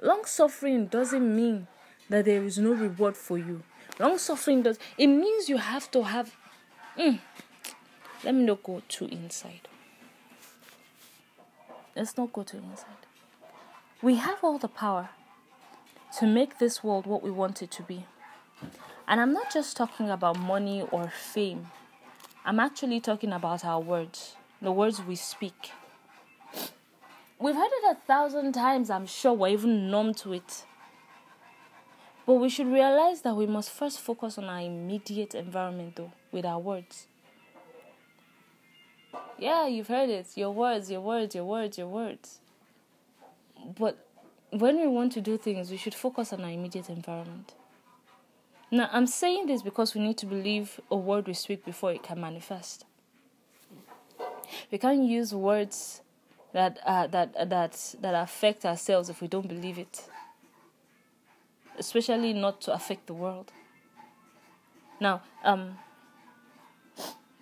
Long 0.02 0.26
suffering 0.26 0.88
doesn't 0.88 1.36
mean 1.36 1.68
that 2.10 2.26
there 2.26 2.44
is 2.44 2.58
no 2.58 2.74
reward 2.74 3.16
for 3.16 3.38
you. 3.38 3.64
Long 4.00 4.18
suffering 4.18 4.64
does, 4.64 4.80
it 4.98 5.08
means 5.08 5.50
you 5.50 5.58
have 5.58 5.90
to 5.92 6.04
have. 6.04 6.36
Mm, 6.98 7.20
let 8.24 8.36
me 8.36 8.44
not 8.44 8.64
go 8.64 8.82
too 8.88 9.06
inside. 9.06 9.68
Let's 11.96 12.18
not 12.18 12.34
go 12.34 12.44
too 12.44 12.58
inside. 12.58 13.06
We 14.02 14.16
have 14.16 14.44
all 14.44 14.58
the 14.58 14.68
power 14.68 15.10
to 16.20 16.28
make 16.28 16.58
this 16.60 16.84
world 16.84 17.06
what 17.06 17.24
we 17.24 17.32
want 17.32 17.62
it 17.62 17.72
to 17.72 17.84
be. 17.84 18.06
And 19.08 19.22
I'm 19.22 19.34
not 19.34 19.52
just 19.54 19.78
talking 19.78 20.10
about 20.10 20.38
money 20.40 20.86
or 20.92 21.10
fame, 21.10 21.68
I'm 22.46 22.60
actually 22.60 23.00
talking 23.00 23.32
about 23.32 23.64
our 23.64 23.80
words, 23.80 24.36
the 24.62 24.72
words 24.72 25.02
we 25.02 25.16
speak. 25.16 25.72
We've 27.40 27.56
heard 27.56 27.70
it 27.72 27.92
a 27.92 27.96
thousand 28.06 28.52
times, 28.52 28.90
I'm 28.90 29.06
sure 29.06 29.32
we're 29.32 29.50
even 29.50 29.90
numb 29.90 30.14
to 30.16 30.34
it. 30.34 30.66
But 32.26 32.36
we 32.36 32.50
should 32.50 32.68
realize 32.68 33.22
that 33.22 33.36
we 33.36 33.46
must 33.46 33.70
first 33.70 34.02
focus 34.02 34.38
on 34.38 34.46
our 34.46 34.60
immediate 34.60 35.36
environment, 35.36 35.96
though, 35.96 36.12
with 36.34 36.46
our 36.46 36.60
words. 36.60 37.08
Yeah, 39.38 39.68
you've 39.68 39.88
heard 39.88 40.10
it. 40.10 40.28
Your 40.36 40.52
words, 40.52 40.92
your 40.92 41.02
words, 41.02 41.36
your 41.36 41.46
words, 41.46 41.78
your 41.78 41.88
words. 41.88 42.40
But 43.78 44.06
when 44.52 44.78
we 44.78 44.88
want 44.88 45.14
to 45.14 45.22
do 45.22 45.38
things, 45.38 45.72
we 45.72 45.78
should 45.78 45.96
focus 45.96 46.34
on 46.34 46.42
our 46.42 46.52
immediate 46.52 46.90
environment. 46.90 47.54
Now, 48.74 48.90
I'm 48.92 49.06
saying 49.06 49.46
this 49.46 49.62
because 49.62 49.94
we 49.94 50.02
need 50.02 50.18
to 50.18 50.26
believe 50.26 50.80
a 50.90 50.96
word 50.96 51.28
we 51.28 51.36
speak 51.36 51.64
before 51.64 51.94
it 51.94 52.02
can 52.02 52.20
manifest. 52.20 52.86
We 54.72 54.80
can't 54.80 55.04
use 55.04 55.32
words 55.32 56.02
that 56.54 56.80
uh, 56.84 57.06
that 57.06 57.36
uh, 57.36 57.46
that 57.46 57.96
that 58.02 58.16
affect 58.16 58.66
ourselves 58.66 59.10
if 59.10 59.22
we 59.22 59.28
don't 59.28 59.48
believe 59.48 59.78
it. 59.78 60.10
Especially 61.78 62.34
not 62.34 62.62
to 62.62 62.74
affect 62.74 63.06
the 63.06 63.14
world. 63.14 63.52
Now, 65.00 65.22
um, 65.44 65.78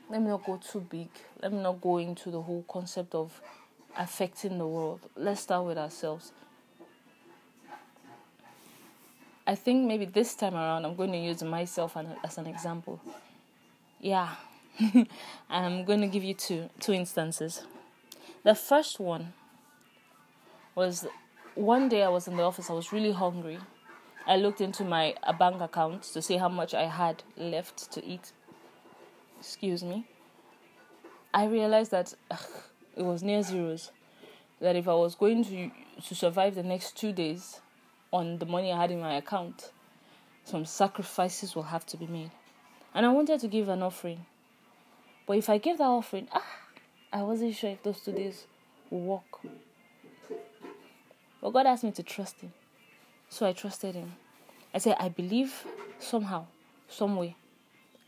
let 0.10 0.22
me 0.22 0.28
not 0.28 0.44
go 0.44 0.58
too 0.58 0.82
big. 0.82 1.08
Let 1.42 1.54
me 1.54 1.62
not 1.62 1.80
go 1.80 1.98
into 2.00 2.30
the 2.30 2.42
whole 2.42 2.66
concept 2.68 3.16
of 3.16 3.40
affecting 3.98 4.58
the 4.58 4.68
world. 4.68 5.00
Let's 5.16 5.40
start 5.40 5.66
with 5.66 5.78
ourselves. 5.78 6.34
I 9.52 9.56
think 9.56 9.86
maybe 9.86 10.06
this 10.06 10.34
time 10.34 10.56
around 10.56 10.86
I'm 10.86 10.96
going 10.96 11.12
to 11.12 11.18
use 11.18 11.44
myself 11.44 11.98
as 12.24 12.38
an 12.38 12.48
example. 12.48 13.02
Yeah, 14.00 14.30
I'm 15.50 15.84
going 15.84 16.00
to 16.00 16.08
give 16.08 16.24
you 16.24 16.34
two 16.34 16.70
two 16.80 16.94
instances. 16.94 17.64
The 18.46 18.56
first 18.56 18.98
one 18.98 19.34
was 20.74 21.06
one 21.56 21.90
day 21.90 22.02
I 22.02 22.08
was 22.08 22.30
in 22.30 22.38
the 22.38 22.44
office. 22.44 22.70
I 22.70 22.74
was 22.74 22.94
really 22.94 23.12
hungry. 23.12 23.60
I 24.26 24.38
looked 24.38 24.62
into 24.62 24.86
my 24.86 25.16
bank 25.38 25.60
account 25.60 26.04
to 26.14 26.22
see 26.22 26.38
how 26.38 26.48
much 26.48 26.74
I 26.74 26.86
had 26.86 27.22
left 27.36 27.92
to 27.92 28.06
eat. 28.06 28.32
Excuse 29.38 29.84
me. 29.84 30.08
I 31.34 31.48
realized 31.48 31.92
that 31.92 32.14
ugh, 32.32 32.48
it 32.96 33.04
was 33.04 33.22
near 33.22 33.44
zeros. 33.44 33.92
That 34.62 34.78
if 34.78 34.88
I 34.88 34.94
was 34.94 35.14
going 35.14 35.44
to 35.44 35.72
to 36.08 36.16
survive 36.16 36.56
the 36.56 36.64
next 36.64 36.96
two 36.96 37.12
days 37.12 37.60
on 38.12 38.38
the 38.40 38.46
money 38.46 38.72
I 38.72 38.82
had 38.82 38.92
in 38.92 39.00
my 39.00 39.16
account, 39.16 39.72
some 40.44 40.66
sacrifices 40.66 41.56
will 41.56 41.64
have 41.64 41.86
to 41.88 41.98
be 41.98 42.08
made. 42.08 42.32
And 42.94 43.06
I 43.06 43.10
wanted 43.10 43.40
to 43.40 43.48
give 43.48 43.70
an 43.70 43.82
offering. 43.82 44.26
But 45.26 45.38
if 45.38 45.50
I 45.50 45.58
gave 45.58 45.78
that 45.78 45.86
offering, 45.86 46.28
ah, 46.34 46.46
I 47.14 47.24
wasn't 47.24 47.56
sure 47.56 47.70
if 47.70 47.84
those 47.84 48.02
two 48.02 48.12
days 48.12 48.46
would 48.90 49.00
work. 49.00 49.42
But 51.42 51.52
God 51.52 51.66
asked 51.66 51.84
me 51.84 51.92
to 51.92 52.04
trust 52.04 52.42
Him. 52.42 52.54
So 53.30 53.46
I 53.46 53.54
trusted 53.54 53.96
Him. 53.96 54.12
I 54.74 54.80
said, 54.80 54.98
I 55.00 55.10
believe 55.10 55.66
somehow, 56.00 56.46
some 56.88 57.16
way, 57.16 57.36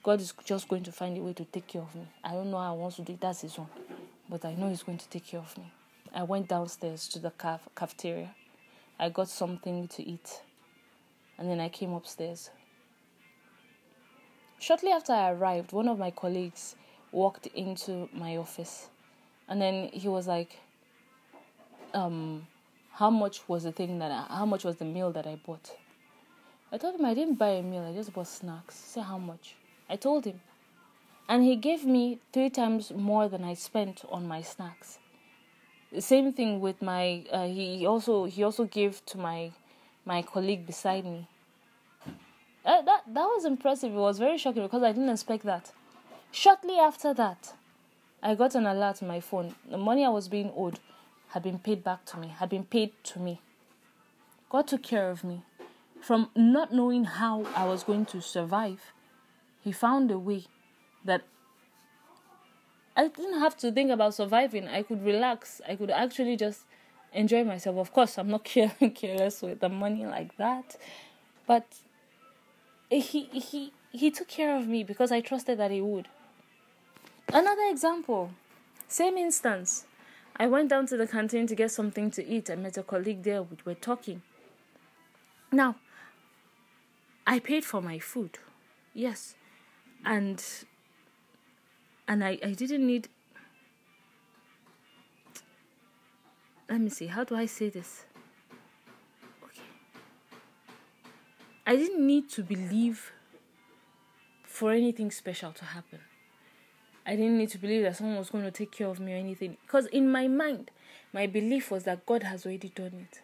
God 0.04 0.20
is 0.20 0.34
just 0.46 0.68
going 0.68 0.84
to 0.84 0.92
find 0.92 1.18
a 1.18 1.22
way 1.22 1.34
to 1.34 1.46
take 1.46 1.68
care 1.68 1.82
of 1.82 1.96
me. 1.96 2.08
I 2.24 2.32
don't 2.32 2.52
know 2.52 2.58
how 2.58 2.74
I 2.74 2.78
want 2.78 2.96
to 2.96 3.04
do 3.04 3.14
it, 3.14 3.22
that's 3.22 3.42
His 3.42 3.58
own. 3.58 3.70
But 4.30 4.44
I 4.44 4.54
know 4.54 4.68
He's 4.70 4.84
going 4.84 4.98
to 4.98 5.08
take 5.08 5.28
care 5.28 5.40
of 5.40 5.58
me. 5.58 5.72
I 6.14 6.24
went 6.24 6.50
downstairs 6.50 7.08
to 7.10 7.20
the 7.20 7.32
caf- 7.32 7.70
cafeteria. 7.76 8.36
I 9.04 9.10
got 9.10 9.28
something 9.28 9.90
to 9.90 10.02
eat. 10.02 10.42
And 11.38 11.50
then 11.50 11.60
I 11.60 11.68
came 11.68 11.92
upstairs. 11.92 12.52
Shortly 14.60 14.92
after 14.92 15.12
I 15.12 15.32
arrived, 15.32 15.74
one 15.74 15.90
of 15.90 16.00
my 16.00 16.10
colleagues 16.10 16.78
walked 17.12 17.48
into 17.48 18.08
my 18.14 18.38
office. 18.38 18.88
And 19.50 19.62
then 19.62 19.90
he 19.92 20.08
was 20.08 20.26
like, 20.26 20.58
um, 21.94 22.48
how 22.94 23.10
much 23.10 23.42
was 23.50 23.64
the 23.64 23.74
thing 23.74 24.00
that 24.00 24.10
I, 24.10 24.38
how 24.38 24.46
much 24.46 24.64
was 24.64 24.78
the 24.78 24.86
meal 24.86 25.12
that 25.12 25.28
I 25.28 25.36
bought? 25.36 25.72
I 26.72 26.78
told 26.78 26.96
him 26.96 27.04
I 27.04 27.14
didn't 27.14 27.36
buy 27.36 27.50
a 27.50 27.62
meal, 27.62 27.86
I 27.86 27.94
just 27.94 28.14
bought 28.14 28.28
snacks. 28.28 28.76
Said 28.76 29.04
how 29.04 29.18
much? 29.18 29.56
I 29.90 29.98
told 29.98 30.24
him. 30.24 30.40
And 31.28 31.44
he 31.44 31.58
gave 31.58 31.84
me 31.84 32.20
three 32.32 32.50
times 32.50 32.94
more 32.96 33.28
than 33.28 33.44
I 33.44 33.56
spent 33.56 34.06
on 34.10 34.26
my 34.26 34.42
snacks. 34.42 34.98
Same 36.00 36.34
thing 36.34 36.60
with 36.60 36.82
my 36.82 37.24
uh, 37.32 37.48
he 37.48 37.86
also 37.86 38.26
he 38.26 38.44
also 38.44 38.66
gave 38.66 39.06
to 39.06 39.18
my 39.18 39.52
my 40.06 40.22
colleague 40.22 40.66
beside 40.66 41.06
me. 41.06 41.28
Uh, 42.66 42.82
that 42.82 43.04
that 43.08 43.26
was 43.26 43.46
impressive. 43.46 43.92
It 43.94 43.98
was 43.98 44.20
very 44.20 44.38
shocking 44.38 44.64
because 44.64 44.84
I 44.84 44.92
didn't 44.92 45.10
expect 45.10 45.44
that. 45.44 45.72
Shortly 46.32 46.80
after 46.80 47.14
that, 47.14 47.54
I 48.22 48.36
got 48.36 48.56
an 48.56 48.66
alert 48.66 49.04
on 49.04 49.08
my 49.08 49.20
phone. 49.20 49.56
The 49.70 49.78
money 49.78 50.04
I 50.06 50.10
was 50.10 50.28
being 50.28 50.52
owed 50.56 50.80
had 51.30 51.44
been 51.44 51.60
paid 51.60 51.84
back 51.84 52.06
to 52.06 52.18
me, 52.18 52.28
had 52.28 52.50
been 52.50 52.64
paid 52.64 52.92
to 53.04 53.20
me. 53.20 53.42
God 54.50 54.68
took 54.68 54.84
care 54.84 55.10
of 55.10 55.24
me. 55.24 55.44
From 56.02 56.30
not 56.36 56.74
knowing 56.74 57.06
how 57.06 57.46
I 57.56 57.66
was 57.66 57.84
going 57.84 58.06
to 58.08 58.22
survive, 58.22 58.94
He 59.64 59.72
found 59.72 60.12
a 60.12 60.20
way 60.20 60.46
that 61.06 61.22
I 62.96 63.08
didn't 63.08 63.40
have 63.40 63.58
to 63.58 63.72
think 63.72 63.92
about 63.92 64.14
surviving. 64.14 64.68
I 64.68 64.84
could 64.84 65.04
relax. 65.04 65.62
I 65.68 65.76
could 65.76 65.90
actually 65.90 66.38
just 66.38 66.62
enjoy 67.12 67.44
myself. 67.44 67.78
Of 67.78 67.92
course, 67.92 68.18
I'm 68.18 68.30
not 68.30 68.44
care- 68.54 68.76
careless 68.94 69.42
with 69.42 69.60
the 69.60 69.70
money 69.70 70.06
like 70.06 70.36
that, 70.38 70.76
but 71.48 71.66
he 72.90 73.24
he 73.24 73.74
he 73.92 74.12
took 74.12 74.28
care 74.28 74.56
of 74.56 74.68
me 74.68 74.84
because 74.84 75.12
I 75.12 75.22
trusted 75.22 75.58
that 75.60 75.72
he 75.72 75.82
would. 75.82 76.08
Another 77.32 77.64
example, 77.70 78.32
same 78.88 79.18
instance. 79.18 79.86
I 80.36 80.48
went 80.48 80.70
down 80.70 80.88
to 80.88 80.98
the 80.98 81.08
canteen 81.08 81.46
to 81.48 81.56
get 81.56 81.72
something 81.72 82.10
to 82.12 82.26
eat. 82.28 82.50
I 82.50 82.56
met 82.56 82.78
a 82.78 82.84
colleague 82.84 83.24
there. 83.24 83.44
We 83.44 83.58
were 83.66 83.76
talking. 83.76 84.22
Now, 85.52 85.76
I 87.28 87.40
paid 87.40 87.64
for 87.64 87.82
my 87.82 88.00
food, 88.00 88.40
yes, 88.94 89.36
and 90.04 90.44
and 92.08 92.24
I, 92.24 92.38
I 92.44 92.52
didn't 92.52 92.86
need 92.86 93.10
let 96.70 96.82
me 96.82 96.90
see 96.90 97.08
how 97.08 97.24
do 97.24 97.36
i 97.36 97.46
say 97.46 97.70
this? 97.70 98.06
Okay. 99.44 99.62
I 101.68 101.76
didn't 101.76 102.06
need 102.06 102.30
to 102.32 102.44
believe 102.44 103.12
for 104.44 104.72
anything 104.72 105.10
special 105.12 105.52
to 105.52 105.66
happen. 105.66 106.00
I 107.06 107.16
didn't 107.16 107.38
need 107.38 107.50
to 107.50 107.58
believe 107.58 107.84
that 107.84 107.98
someone 107.98 108.18
was 108.18 108.30
going 108.30 108.44
to 108.44 108.52
take 108.52 108.72
care 108.72 108.88
of 108.88 109.00
me 109.00 109.14
or 109.14 109.18
anything. 109.18 109.58
Because 109.66 109.88
in 109.88 110.12
my 110.12 110.28
mind 110.28 110.72
my 111.12 111.28
belief 111.28 111.70
was 111.70 111.84
that 111.84 112.06
god 112.06 112.24
has 112.24 112.46
already 112.46 112.70
done 112.70 113.08
it. 113.12 113.22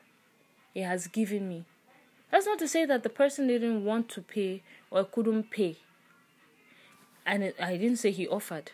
He 0.73 0.81
has 0.81 1.07
given 1.07 1.49
me. 1.49 1.65
That's 2.31 2.45
not 2.45 2.59
to 2.59 2.67
say 2.67 2.85
that 2.85 3.01
the 3.03 3.09
person 3.09 3.47
didn't 3.47 3.83
want 3.83 4.09
to 4.09 4.21
pay 4.21 4.61
or 4.91 5.03
couldn't 5.03 5.49
pay 5.49 5.77
and 7.25 7.53
I 7.60 7.77
didn't 7.77 7.97
say 7.97 8.12
he 8.12 8.27
offered. 8.27 8.71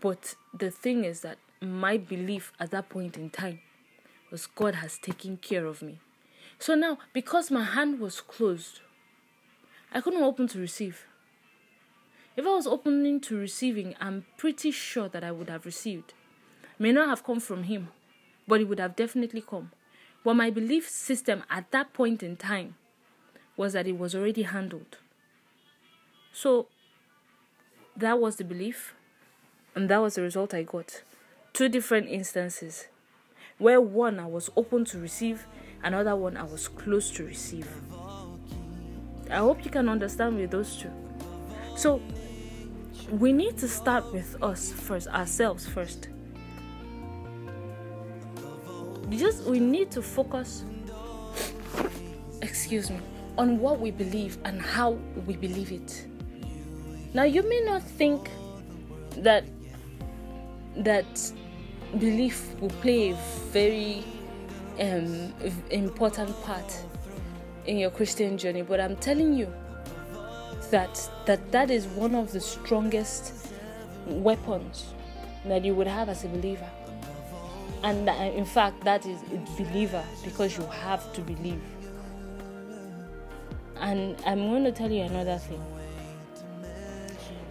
But 0.00 0.34
the 0.52 0.70
thing 0.70 1.04
is 1.04 1.20
that 1.20 1.38
my 1.60 1.96
belief 1.96 2.52
at 2.60 2.70
that 2.72 2.88
point 2.88 3.16
in 3.16 3.30
time 3.30 3.60
was 4.30 4.46
God 4.46 4.76
has 4.76 4.98
taken 4.98 5.36
care 5.36 5.66
of 5.66 5.80
me. 5.80 5.98
So 6.58 6.74
now, 6.74 6.98
because 7.12 7.50
my 7.50 7.64
hand 7.64 8.00
was 8.00 8.20
closed, 8.20 8.80
I 9.92 10.00
couldn't 10.00 10.22
open 10.22 10.48
to 10.48 10.58
receive. 10.58 11.06
If 12.36 12.44
I 12.44 12.50
was 12.50 12.66
opening 12.66 13.20
to 13.20 13.38
receiving, 13.38 13.94
I'm 14.00 14.26
pretty 14.36 14.72
sure 14.72 15.08
that 15.08 15.22
I 15.22 15.30
would 15.30 15.48
have 15.48 15.64
received. 15.64 16.14
May 16.78 16.90
not 16.90 17.08
have 17.08 17.24
come 17.24 17.38
from 17.38 17.64
Him, 17.64 17.88
but 18.48 18.60
it 18.60 18.64
would 18.64 18.80
have 18.80 18.96
definitely 18.96 19.40
come. 19.40 19.70
But 20.24 20.34
my 20.34 20.50
belief 20.50 20.88
system 20.88 21.44
at 21.48 21.70
that 21.70 21.92
point 21.92 22.22
in 22.22 22.36
time 22.36 22.74
was 23.56 23.74
that 23.74 23.86
it 23.86 23.98
was 23.98 24.14
already 24.14 24.42
handled. 24.42 24.98
So 26.34 26.66
that 27.96 28.18
was 28.18 28.34
the 28.34 28.44
belief, 28.44 28.92
and 29.76 29.88
that 29.88 29.98
was 29.98 30.16
the 30.16 30.22
result 30.22 30.52
I 30.52 30.64
got. 30.64 31.02
Two 31.52 31.68
different 31.68 32.08
instances, 32.08 32.88
where 33.58 33.80
one 33.80 34.18
I 34.18 34.26
was 34.26 34.50
open 34.56 34.84
to 34.86 34.98
receive, 34.98 35.46
another 35.84 36.16
one 36.16 36.36
I 36.36 36.42
was 36.42 36.66
close 36.66 37.12
to 37.12 37.24
receive. 37.24 37.68
I 39.30 39.36
hope 39.36 39.64
you 39.64 39.70
can 39.70 39.88
understand 39.88 40.36
with 40.36 40.50
those 40.50 40.76
two. 40.76 40.90
So, 41.76 42.02
we 43.10 43.32
need 43.32 43.56
to 43.58 43.68
start 43.68 44.12
with 44.12 44.36
us 44.42 44.72
first, 44.72 45.06
ourselves 45.06 45.68
first. 45.68 46.08
Just 49.08 49.44
we 49.44 49.60
need 49.60 49.92
to 49.92 50.02
focus 50.02 50.64
excuse 52.42 52.90
me 52.90 52.98
on 53.38 53.60
what 53.60 53.78
we 53.78 53.92
believe 53.92 54.36
and 54.44 54.60
how 54.60 54.98
we 55.26 55.36
believe 55.36 55.70
it. 55.70 56.06
Now 57.14 57.22
you 57.22 57.48
may 57.48 57.60
not 57.60 57.80
think 57.80 58.28
that 59.18 59.44
that 60.78 61.32
belief 61.96 62.60
will 62.60 62.70
play 62.82 63.10
a 63.10 63.14
very 63.52 64.02
um, 64.80 65.32
important 65.70 66.42
part 66.42 66.76
in 67.66 67.78
your 67.78 67.90
Christian 67.90 68.36
journey, 68.36 68.62
but 68.62 68.80
I'm 68.80 68.96
telling 68.96 69.32
you 69.32 69.46
that 70.72 71.08
that 71.26 71.52
that 71.52 71.70
is 71.70 71.86
one 71.86 72.16
of 72.16 72.32
the 72.32 72.40
strongest 72.40 73.52
weapons 74.06 74.92
that 75.44 75.64
you 75.64 75.72
would 75.76 75.86
have 75.86 76.08
as 76.08 76.24
a 76.24 76.28
believer. 76.28 76.68
And 77.84 78.08
in 78.08 78.44
fact, 78.44 78.82
that 78.84 79.06
is 79.06 79.20
a 79.32 79.62
believer 79.62 80.02
because 80.24 80.58
you 80.58 80.66
have 80.66 81.12
to 81.12 81.20
believe. 81.20 81.62
And 83.76 84.16
I'm 84.26 84.48
going 84.48 84.64
to 84.64 84.72
tell 84.72 84.90
you 84.90 85.02
another 85.02 85.38
thing. 85.38 85.62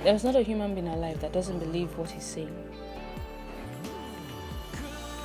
There's 0.03 0.25
not 0.25 0.35
a 0.35 0.41
human 0.41 0.75
being 0.75 0.89
alive 0.89 1.21
that 1.21 1.31
doesn't 1.31 1.59
believe 1.59 1.97
what 1.97 2.09
he's 2.09 2.25
saying. 2.25 2.53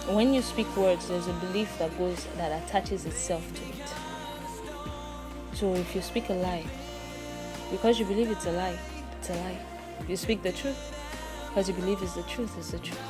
When 0.07 0.33
you 0.33 0.41
speak 0.41 0.75
words, 0.77 1.09
there's 1.09 1.27
a 1.27 1.33
belief 1.33 1.77
that 1.81 1.99
goes 1.99 2.25
that 2.37 2.63
attaches 2.63 3.05
itself 3.05 3.45
to 3.55 3.63
it. 3.63 3.89
So 5.55 5.75
if 5.75 5.97
you 5.97 6.01
speak 6.01 6.29
a 6.29 6.35
lie, 6.35 6.65
because 7.73 7.99
you 7.99 8.07
believe 8.07 8.31
it's 8.31 8.47
a 8.47 8.53
lie, 8.53 8.79
it's 9.19 9.31
a 9.31 9.35
lie. 9.35 9.59
If 9.99 10.09
you 10.09 10.17
speak 10.17 10.43
the 10.43 10.53
truth 10.53 10.95
because 11.49 11.69
you 11.69 11.75
believe 11.75 12.01
it's 12.01 12.15
the 12.15 12.23
truth, 12.23 12.57
it's 12.57 12.71
the 12.71 12.79
truth. 12.79 13.01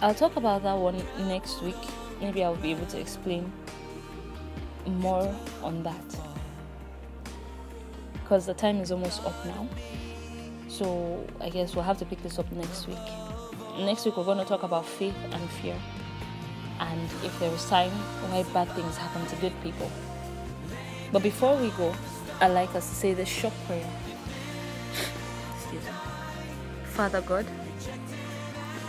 I'll 0.00 0.14
talk 0.14 0.36
about 0.36 0.62
that 0.62 0.78
one 0.78 0.96
next 1.28 1.60
week. 1.62 1.76
Maybe 2.22 2.42
I'll 2.42 2.56
be 2.56 2.70
able 2.70 2.86
to 2.86 2.98
explain 2.98 3.52
more 4.86 5.34
on 5.62 5.82
that 5.82 6.16
because 8.14 8.46
the 8.46 8.54
time 8.54 8.80
is 8.80 8.90
almost 8.90 9.22
up 9.24 9.44
now. 9.44 9.68
So 10.76 11.26
I 11.40 11.48
guess 11.48 11.74
we'll 11.74 11.84
have 11.84 11.96
to 12.00 12.04
pick 12.04 12.22
this 12.22 12.38
up 12.38 12.52
next 12.52 12.86
week. 12.86 12.98
Next 13.78 14.04
week, 14.04 14.14
we're 14.18 14.24
going 14.24 14.36
to 14.36 14.44
talk 14.44 14.62
about 14.62 14.84
faith 14.84 15.16
and 15.32 15.50
fear, 15.62 15.74
and 16.80 17.00
if 17.24 17.34
there 17.40 17.50
is 17.50 17.64
time, 17.64 17.90
why 18.28 18.42
bad 18.52 18.68
things 18.72 18.94
happen 18.98 19.24
to 19.24 19.36
good 19.36 19.54
people. 19.62 19.90
But 21.12 21.22
before 21.22 21.56
we 21.56 21.70
go, 21.70 21.94
I'd 22.42 22.48
like 22.48 22.74
us 22.74 22.86
to 22.90 22.94
say 22.94 23.14
this 23.14 23.26
short 23.26 23.54
prayer. 23.66 23.88
Excuse 25.56 25.82
me. 25.82 25.90
Father 26.84 27.22
God, 27.22 27.46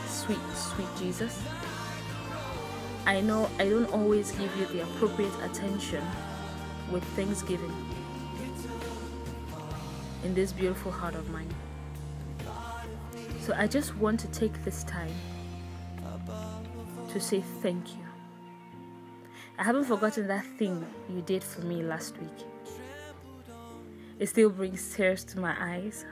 sweet, 0.10 0.40
sweet 0.56 0.90
Jesus, 1.00 1.42
I 3.06 3.22
know 3.22 3.50
I 3.60 3.70
don't 3.70 3.90
always 3.94 4.34
give 4.34 4.54
you 4.58 4.66
the 4.66 4.84
appropriate 4.84 5.40
attention 5.42 6.04
with 6.92 7.06
thanksgiving 7.16 7.74
in 10.26 10.34
this 10.34 10.52
beautiful 10.52 10.92
heart 10.92 11.16
of 11.16 11.30
mine. 11.30 11.48
So 13.48 13.54
I 13.56 13.66
just 13.66 13.96
want 13.96 14.20
to 14.20 14.28
take 14.28 14.62
this 14.66 14.84
time 14.84 15.14
to 17.14 17.18
say 17.18 17.42
thank 17.62 17.96
you. 17.96 18.04
I 19.58 19.64
haven't 19.64 19.86
forgotten 19.86 20.28
that 20.28 20.46
thing 20.60 20.86
you 21.10 21.22
did 21.22 21.46
for 21.46 21.62
me 21.62 21.82
last 21.82 22.18
week. 22.18 22.46
It 24.20 24.28
still 24.28 24.50
brings 24.50 24.94
tears 24.94 25.24
to 25.24 25.40
my 25.40 25.56
eyes. 25.58 26.04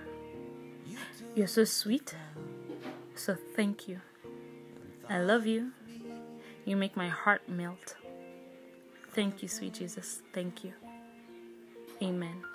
You're 1.36 1.48
so 1.48 1.66
sweet. 1.66 2.16
So 3.16 3.36
thank 3.54 3.90
you. 3.90 4.00
I 5.10 5.20
love 5.20 5.46
you. 5.46 5.74
You 6.64 6.78
make 6.78 6.96
my 6.96 7.10
heart 7.10 7.50
melt. 7.50 7.98
Thank 9.12 9.42
you, 9.42 9.50
sweet 9.50 9.74
Jesus. 9.74 10.22
Thank 10.32 10.64
you. 10.64 10.72
Amen. 12.02 12.46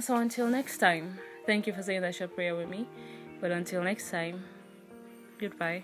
So 0.00 0.16
until 0.16 0.48
next 0.48 0.78
time, 0.78 1.20
thank 1.48 1.66
you 1.66 1.72
for 1.72 1.82
saying 1.82 2.02
that 2.02 2.14
short 2.14 2.34
prayer 2.34 2.54
with 2.54 2.68
me. 2.68 2.86
But 3.40 3.50
until 3.52 3.82
next 3.82 4.10
time, 4.10 4.44
goodbye. 5.38 5.82